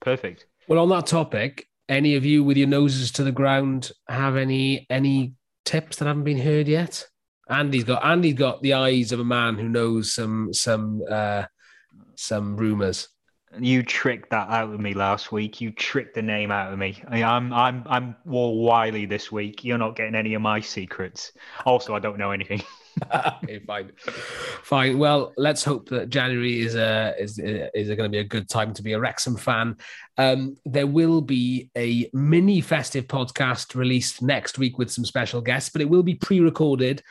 perfect. 0.00 0.46
Well, 0.68 0.80
on 0.80 0.88
that 0.90 1.06
topic, 1.06 1.68
any 1.92 2.16
of 2.16 2.24
you 2.24 2.42
with 2.42 2.56
your 2.56 2.68
noses 2.68 3.12
to 3.12 3.24
the 3.24 3.32
ground 3.32 3.92
have 4.08 4.36
any 4.36 4.86
any 4.90 5.34
tips 5.64 5.96
that 5.96 6.06
haven't 6.06 6.24
been 6.24 6.38
heard 6.38 6.66
yet? 6.66 7.06
Andy's 7.48 7.84
got 7.84 8.04
Andy's 8.04 8.34
got 8.34 8.62
the 8.62 8.74
eyes 8.74 9.12
of 9.12 9.20
a 9.20 9.24
man 9.24 9.56
who 9.56 9.68
knows 9.68 10.12
some 10.12 10.52
some 10.52 11.02
uh, 11.08 11.44
some 12.16 12.56
rumors. 12.56 13.08
You 13.58 13.82
tricked 13.82 14.30
that 14.30 14.48
out 14.48 14.72
of 14.72 14.80
me 14.80 14.94
last 14.94 15.30
week. 15.30 15.60
You 15.60 15.72
tricked 15.72 16.14
the 16.14 16.22
name 16.22 16.50
out 16.50 16.72
of 16.72 16.78
me. 16.78 17.02
I, 17.08 17.22
I'm 17.22 17.52
I'm 17.52 17.82
I'm 17.86 18.16
War 18.24 18.58
Wiley 18.58 19.04
this 19.04 19.30
week. 19.30 19.62
You're 19.62 19.78
not 19.78 19.94
getting 19.94 20.14
any 20.14 20.34
of 20.34 20.42
my 20.42 20.60
secrets. 20.60 21.32
Also, 21.66 21.94
I 21.94 21.98
don't 21.98 22.18
know 22.18 22.30
anything. 22.30 22.62
okay, 23.42 23.58
fine, 23.66 23.92
fine. 24.62 24.98
Well, 24.98 25.32
let's 25.36 25.64
hope 25.64 25.88
that 25.90 26.08
January 26.08 26.60
is 26.60 26.74
a 26.76 27.14
is 27.18 27.38
is 27.38 27.88
going 27.88 27.98
to 27.98 28.08
be 28.08 28.18
a 28.18 28.24
good 28.24 28.48
time 28.48 28.72
to 28.74 28.82
be 28.82 28.94
a 28.94 29.00
Wrexham 29.00 29.36
fan. 29.36 29.76
Um, 30.16 30.56
there 30.64 30.86
will 30.86 31.20
be 31.20 31.70
a 31.76 32.08
mini 32.14 32.62
festive 32.62 33.06
podcast 33.06 33.74
released 33.74 34.22
next 34.22 34.58
week 34.58 34.78
with 34.78 34.90
some 34.90 35.04
special 35.04 35.42
guests, 35.42 35.68
but 35.70 35.82
it 35.82 35.88
will 35.90 36.02
be 36.02 36.14
pre-recorded 36.14 37.02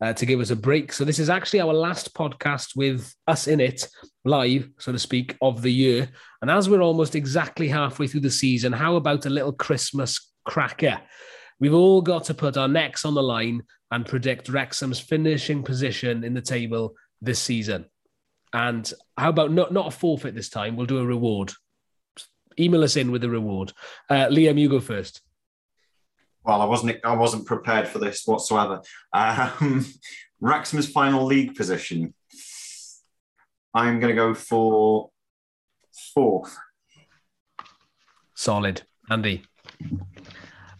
uh, 0.00 0.12
to 0.12 0.26
give 0.26 0.40
us 0.40 0.50
a 0.50 0.56
break. 0.56 0.92
So 0.92 1.04
this 1.04 1.18
is 1.18 1.30
actually 1.30 1.60
our 1.60 1.74
last 1.74 2.14
podcast 2.14 2.76
with 2.76 3.12
us 3.26 3.48
in 3.48 3.60
it, 3.60 3.88
live, 4.24 4.68
so 4.78 4.92
to 4.92 4.98
speak, 4.98 5.36
of 5.42 5.62
the 5.62 5.72
year. 5.72 6.08
And 6.40 6.50
as 6.50 6.68
we're 6.68 6.82
almost 6.82 7.14
exactly 7.14 7.68
halfway 7.68 8.06
through 8.06 8.20
the 8.20 8.30
season, 8.30 8.72
how 8.72 8.96
about 8.96 9.26
a 9.26 9.30
little 9.30 9.52
Christmas 9.52 10.32
cracker? 10.44 11.00
We've 11.60 11.74
all 11.74 12.02
got 12.02 12.24
to 12.24 12.34
put 12.34 12.56
our 12.56 12.68
necks 12.68 13.04
on 13.04 13.14
the 13.14 13.22
line 13.22 13.62
and 13.90 14.06
predict 14.06 14.48
Wrexham's 14.48 15.00
finishing 15.00 15.62
position 15.62 16.22
in 16.22 16.34
the 16.34 16.42
table 16.42 16.94
this 17.20 17.40
season. 17.40 17.86
And 18.52 18.90
how 19.16 19.30
about 19.30 19.52
not, 19.52 19.72
not 19.72 19.88
a 19.88 19.96
forfeit 19.96 20.34
this 20.34 20.48
time? 20.48 20.76
We'll 20.76 20.86
do 20.86 20.98
a 20.98 21.04
reward. 21.04 21.52
Email 22.58 22.84
us 22.84 22.96
in 22.96 23.10
with 23.10 23.24
a 23.24 23.30
reward. 23.30 23.72
Uh, 24.08 24.26
Liam, 24.26 24.58
you 24.58 24.68
go 24.68 24.80
first. 24.80 25.20
Well, 26.48 26.62
I 26.62 26.64
wasn't 26.64 26.96
I 27.04 27.14
wasn't 27.14 27.44
prepared 27.44 27.86
for 27.86 27.98
this 27.98 28.26
whatsoever. 28.26 28.80
Um, 29.12 29.84
Wrexham's 30.40 30.88
final 30.88 31.26
league 31.26 31.54
position. 31.54 32.14
I'm 33.74 34.00
going 34.00 34.08
to 34.10 34.16
go 34.16 34.32
for 34.32 35.10
fourth. 36.14 36.56
Solid. 38.34 38.80
Andy. 39.10 39.42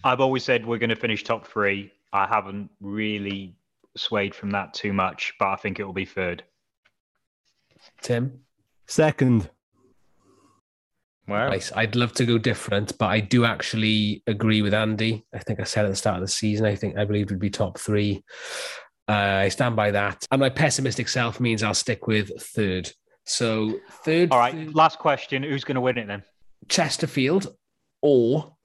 I've 0.02 0.20
always 0.20 0.42
said 0.42 0.64
we're 0.64 0.78
going 0.78 0.88
to 0.88 0.96
finish 0.96 1.22
top 1.22 1.46
three. 1.46 1.92
I 2.14 2.26
haven't 2.26 2.70
really 2.80 3.54
swayed 3.94 4.34
from 4.34 4.52
that 4.52 4.72
too 4.72 4.94
much, 4.94 5.34
but 5.38 5.48
I 5.48 5.56
think 5.56 5.80
it 5.80 5.84
will 5.84 5.92
be 5.92 6.06
third. 6.06 6.44
Tim. 8.00 8.40
Second. 8.86 9.50
Well, 11.28 11.50
Nice. 11.50 11.70
I'd 11.76 11.94
love 11.94 12.12
to 12.14 12.24
go 12.26 12.38
different, 12.38 12.96
but 12.98 13.06
I 13.06 13.20
do 13.20 13.44
actually 13.44 14.22
agree 14.26 14.62
with 14.62 14.72
Andy. 14.74 15.24
I 15.34 15.38
think 15.38 15.60
I 15.60 15.64
said 15.64 15.84
at 15.84 15.88
the 15.88 15.96
start 15.96 16.16
of 16.16 16.22
the 16.22 16.28
season, 16.28 16.64
I 16.66 16.74
think 16.74 16.96
I 16.96 17.04
believe 17.04 17.24
it 17.26 17.30
would 17.30 17.38
be 17.38 17.50
top 17.50 17.78
three. 17.78 18.24
Uh, 19.08 19.12
I 19.44 19.48
stand 19.48 19.76
by 19.76 19.90
that. 19.92 20.26
And 20.30 20.40
my 20.40 20.48
pessimistic 20.48 21.08
self 21.08 21.38
means 21.40 21.62
I'll 21.62 21.74
stick 21.74 22.06
with 22.06 22.30
third. 22.42 22.90
So 23.24 23.78
third, 24.04 24.32
all 24.32 24.38
right. 24.38 24.54
third 24.54 24.74
Last 24.74 24.98
question: 24.98 25.42
Who's 25.42 25.64
going 25.64 25.74
to 25.76 25.80
win 25.82 25.98
it 25.98 26.06
then? 26.06 26.22
Chesterfield 26.68 27.54
or 28.00 28.56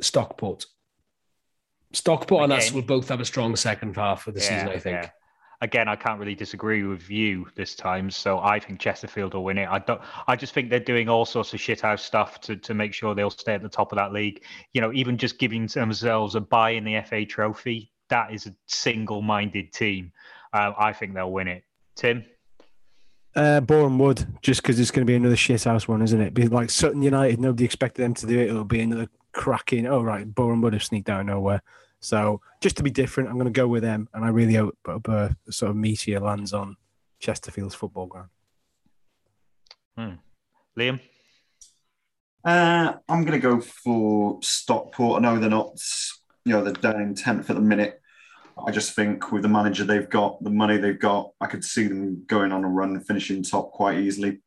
Stockport. 0.00 0.66
Stockport 1.92 2.44
and 2.44 2.52
us 2.52 2.66
Again. 2.68 2.74
will 2.76 2.86
both 2.86 3.08
have 3.08 3.20
a 3.20 3.24
strong 3.24 3.54
second 3.56 3.94
half 3.96 4.26
of 4.26 4.34
the 4.34 4.40
season, 4.40 4.68
I 4.68 4.78
think. 4.78 5.02
yeah. 5.02 5.10
Again, 5.64 5.88
I 5.88 5.96
can't 5.96 6.20
really 6.20 6.34
disagree 6.34 6.82
with 6.82 7.08
you 7.08 7.48
this 7.54 7.74
time, 7.74 8.10
so 8.10 8.38
I 8.38 8.60
think 8.60 8.78
Chesterfield 8.78 9.32
will 9.32 9.44
win 9.44 9.56
it. 9.56 9.66
I 9.66 9.78
don't. 9.78 9.98
I 10.26 10.36
just 10.36 10.52
think 10.52 10.68
they're 10.68 10.78
doing 10.78 11.08
all 11.08 11.24
sorts 11.24 11.54
of 11.54 11.58
shithouse 11.58 12.00
stuff 12.00 12.38
to 12.42 12.54
to 12.54 12.74
make 12.74 12.92
sure 12.92 13.14
they'll 13.14 13.30
stay 13.30 13.54
at 13.54 13.62
the 13.62 13.68
top 13.70 13.90
of 13.90 13.96
that 13.96 14.12
league. 14.12 14.44
You 14.74 14.82
know, 14.82 14.92
even 14.92 15.16
just 15.16 15.38
giving 15.38 15.66
themselves 15.66 16.34
a 16.34 16.40
bye 16.42 16.72
in 16.72 16.84
the 16.84 17.00
FA 17.00 17.24
Trophy. 17.24 17.90
That 18.10 18.30
is 18.30 18.46
a 18.46 18.54
single-minded 18.66 19.72
team. 19.72 20.12
Uh, 20.52 20.72
I 20.78 20.92
think 20.92 21.14
they'll 21.14 21.32
win 21.32 21.48
it. 21.48 21.64
Tim. 21.96 22.26
Uh, 23.34 23.60
Boreham 23.60 23.98
Wood, 23.98 24.26
just 24.42 24.60
because 24.60 24.78
it's 24.78 24.90
going 24.90 25.06
to 25.06 25.10
be 25.10 25.16
another 25.16 25.34
shithouse 25.34 25.88
one, 25.88 26.02
isn't 26.02 26.20
it? 26.20 26.34
Be 26.34 26.46
like 26.46 26.68
Sutton 26.68 27.00
United, 27.00 27.40
nobody 27.40 27.64
expected 27.64 28.02
them 28.02 28.12
to 28.14 28.26
do 28.26 28.38
it. 28.38 28.50
It'll 28.50 28.64
be 28.64 28.80
another 28.80 29.08
cracking. 29.32 29.86
Oh 29.86 30.02
right, 30.02 30.32
Boreham 30.32 30.60
Wood 30.60 30.74
have 30.74 30.84
sneaked 30.84 31.08
out 31.08 31.20
of 31.20 31.26
nowhere. 31.26 31.62
So 32.04 32.42
just 32.60 32.76
to 32.76 32.82
be 32.82 32.90
different, 32.90 33.30
I'm 33.30 33.36
going 33.36 33.46
to 33.46 33.50
go 33.50 33.66
with 33.66 33.82
them, 33.82 34.10
and 34.12 34.26
I 34.26 34.28
really 34.28 34.52
hope, 34.52 34.76
hope 34.86 35.08
a 35.08 35.34
sort 35.48 35.70
of 35.70 35.76
meteor 35.76 36.20
lands 36.20 36.52
on 36.52 36.76
Chesterfield's 37.18 37.74
football 37.74 38.06
ground. 38.06 38.28
Liam. 40.78 41.00
Uh, 42.44 42.92
I'm 43.08 43.24
going 43.24 43.32
to 43.32 43.38
go 43.38 43.58
for 43.58 44.38
Stockport. 44.42 45.18
I 45.18 45.22
know 45.22 45.38
they're 45.38 45.48
not, 45.48 45.80
you 46.44 46.52
know, 46.52 46.62
they're 46.62 46.74
down 46.74 47.14
tenth 47.14 47.48
at 47.48 47.56
the 47.56 47.62
minute. 47.62 48.02
I 48.66 48.70
just 48.70 48.94
think 48.94 49.32
with 49.32 49.40
the 49.40 49.48
manager 49.48 49.84
they've 49.84 50.10
got, 50.10 50.44
the 50.44 50.50
money 50.50 50.76
they've 50.76 51.00
got, 51.00 51.30
I 51.40 51.46
could 51.46 51.64
see 51.64 51.86
them 51.86 52.24
going 52.26 52.52
on 52.52 52.64
a 52.64 52.68
run 52.68 52.90
and 52.90 53.06
finishing 53.06 53.42
top 53.42 53.72
quite 53.72 53.98
easily. 53.98 54.42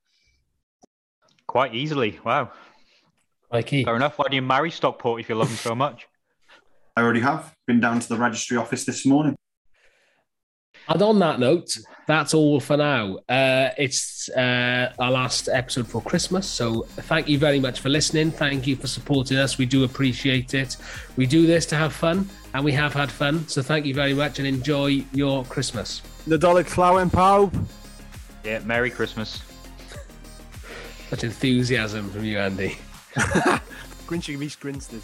Quite 1.48 1.74
easily. 1.74 2.20
Wow. 2.24 2.52
Mikey. 3.52 3.84
Fair 3.84 3.96
enough. 3.96 4.20
Why 4.20 4.26
do 4.30 4.36
you 4.36 4.44
marry 4.44 4.70
Stockport 4.70 5.22
if 5.22 5.30
you 5.30 5.34
love 5.34 5.48
them 5.48 5.58
so 5.58 5.74
much? 5.74 6.08
I 6.98 7.02
already 7.02 7.20
have 7.20 7.54
been 7.68 7.80
down 7.80 8.00
to 8.00 8.10
the 8.10 8.18
registry 8.18 8.58
office 8.58 8.84
this 8.84 9.06
morning. 9.06 9.36
And 10.90 11.00
on 11.00 11.20
that 11.20 11.40
note, 11.40 11.78
that's 12.08 12.34
all 12.34 12.60
for 12.60 12.76
now. 12.76 13.18
Uh, 13.30 13.70
it's 13.78 14.30
uh, 14.30 14.92
our 14.98 15.12
last 15.12 15.48
episode 15.48 15.88
for 15.88 16.02
Christmas. 16.02 16.48
So 16.48 16.88
thank 17.02 17.30
you 17.30 17.38
very 17.38 17.60
much 17.60 17.82
for 17.82 17.90
listening. 17.90 18.32
Thank 18.32 18.66
you 18.66 18.76
for 18.76 18.88
supporting 18.88 19.38
us. 19.38 19.60
We 19.60 19.68
do 19.68 19.84
appreciate 19.84 20.56
it. 20.56 20.76
We 21.18 21.28
do 21.28 21.46
this 21.46 21.68
to 21.68 21.76
have 21.76 21.94
fun, 21.94 22.28
and 22.56 22.66
we 22.66 22.72
have 22.72 22.96
had 22.96 23.12
fun. 23.12 23.48
So 23.48 23.62
thank 23.62 23.86
you 23.86 23.94
very 23.94 24.16
much 24.16 24.40
and 24.40 24.48
enjoy 24.48 25.06
your 25.14 25.46
Christmas. 25.46 26.02
Nadolig 26.28 26.66
Llawen 26.66 27.12
pawb. 27.12 27.54
Yeah. 28.44 28.58
Merry 28.66 28.90
Christmas. 28.90 29.44
Such 31.12 31.24
enthusiasm 31.24 32.10
from 32.10 32.26
you, 32.26 32.40
Andy. 32.40 32.76
Grinching 34.08 34.34
of 34.34 34.42
East 34.42 34.60
Grinstead. 34.60 35.04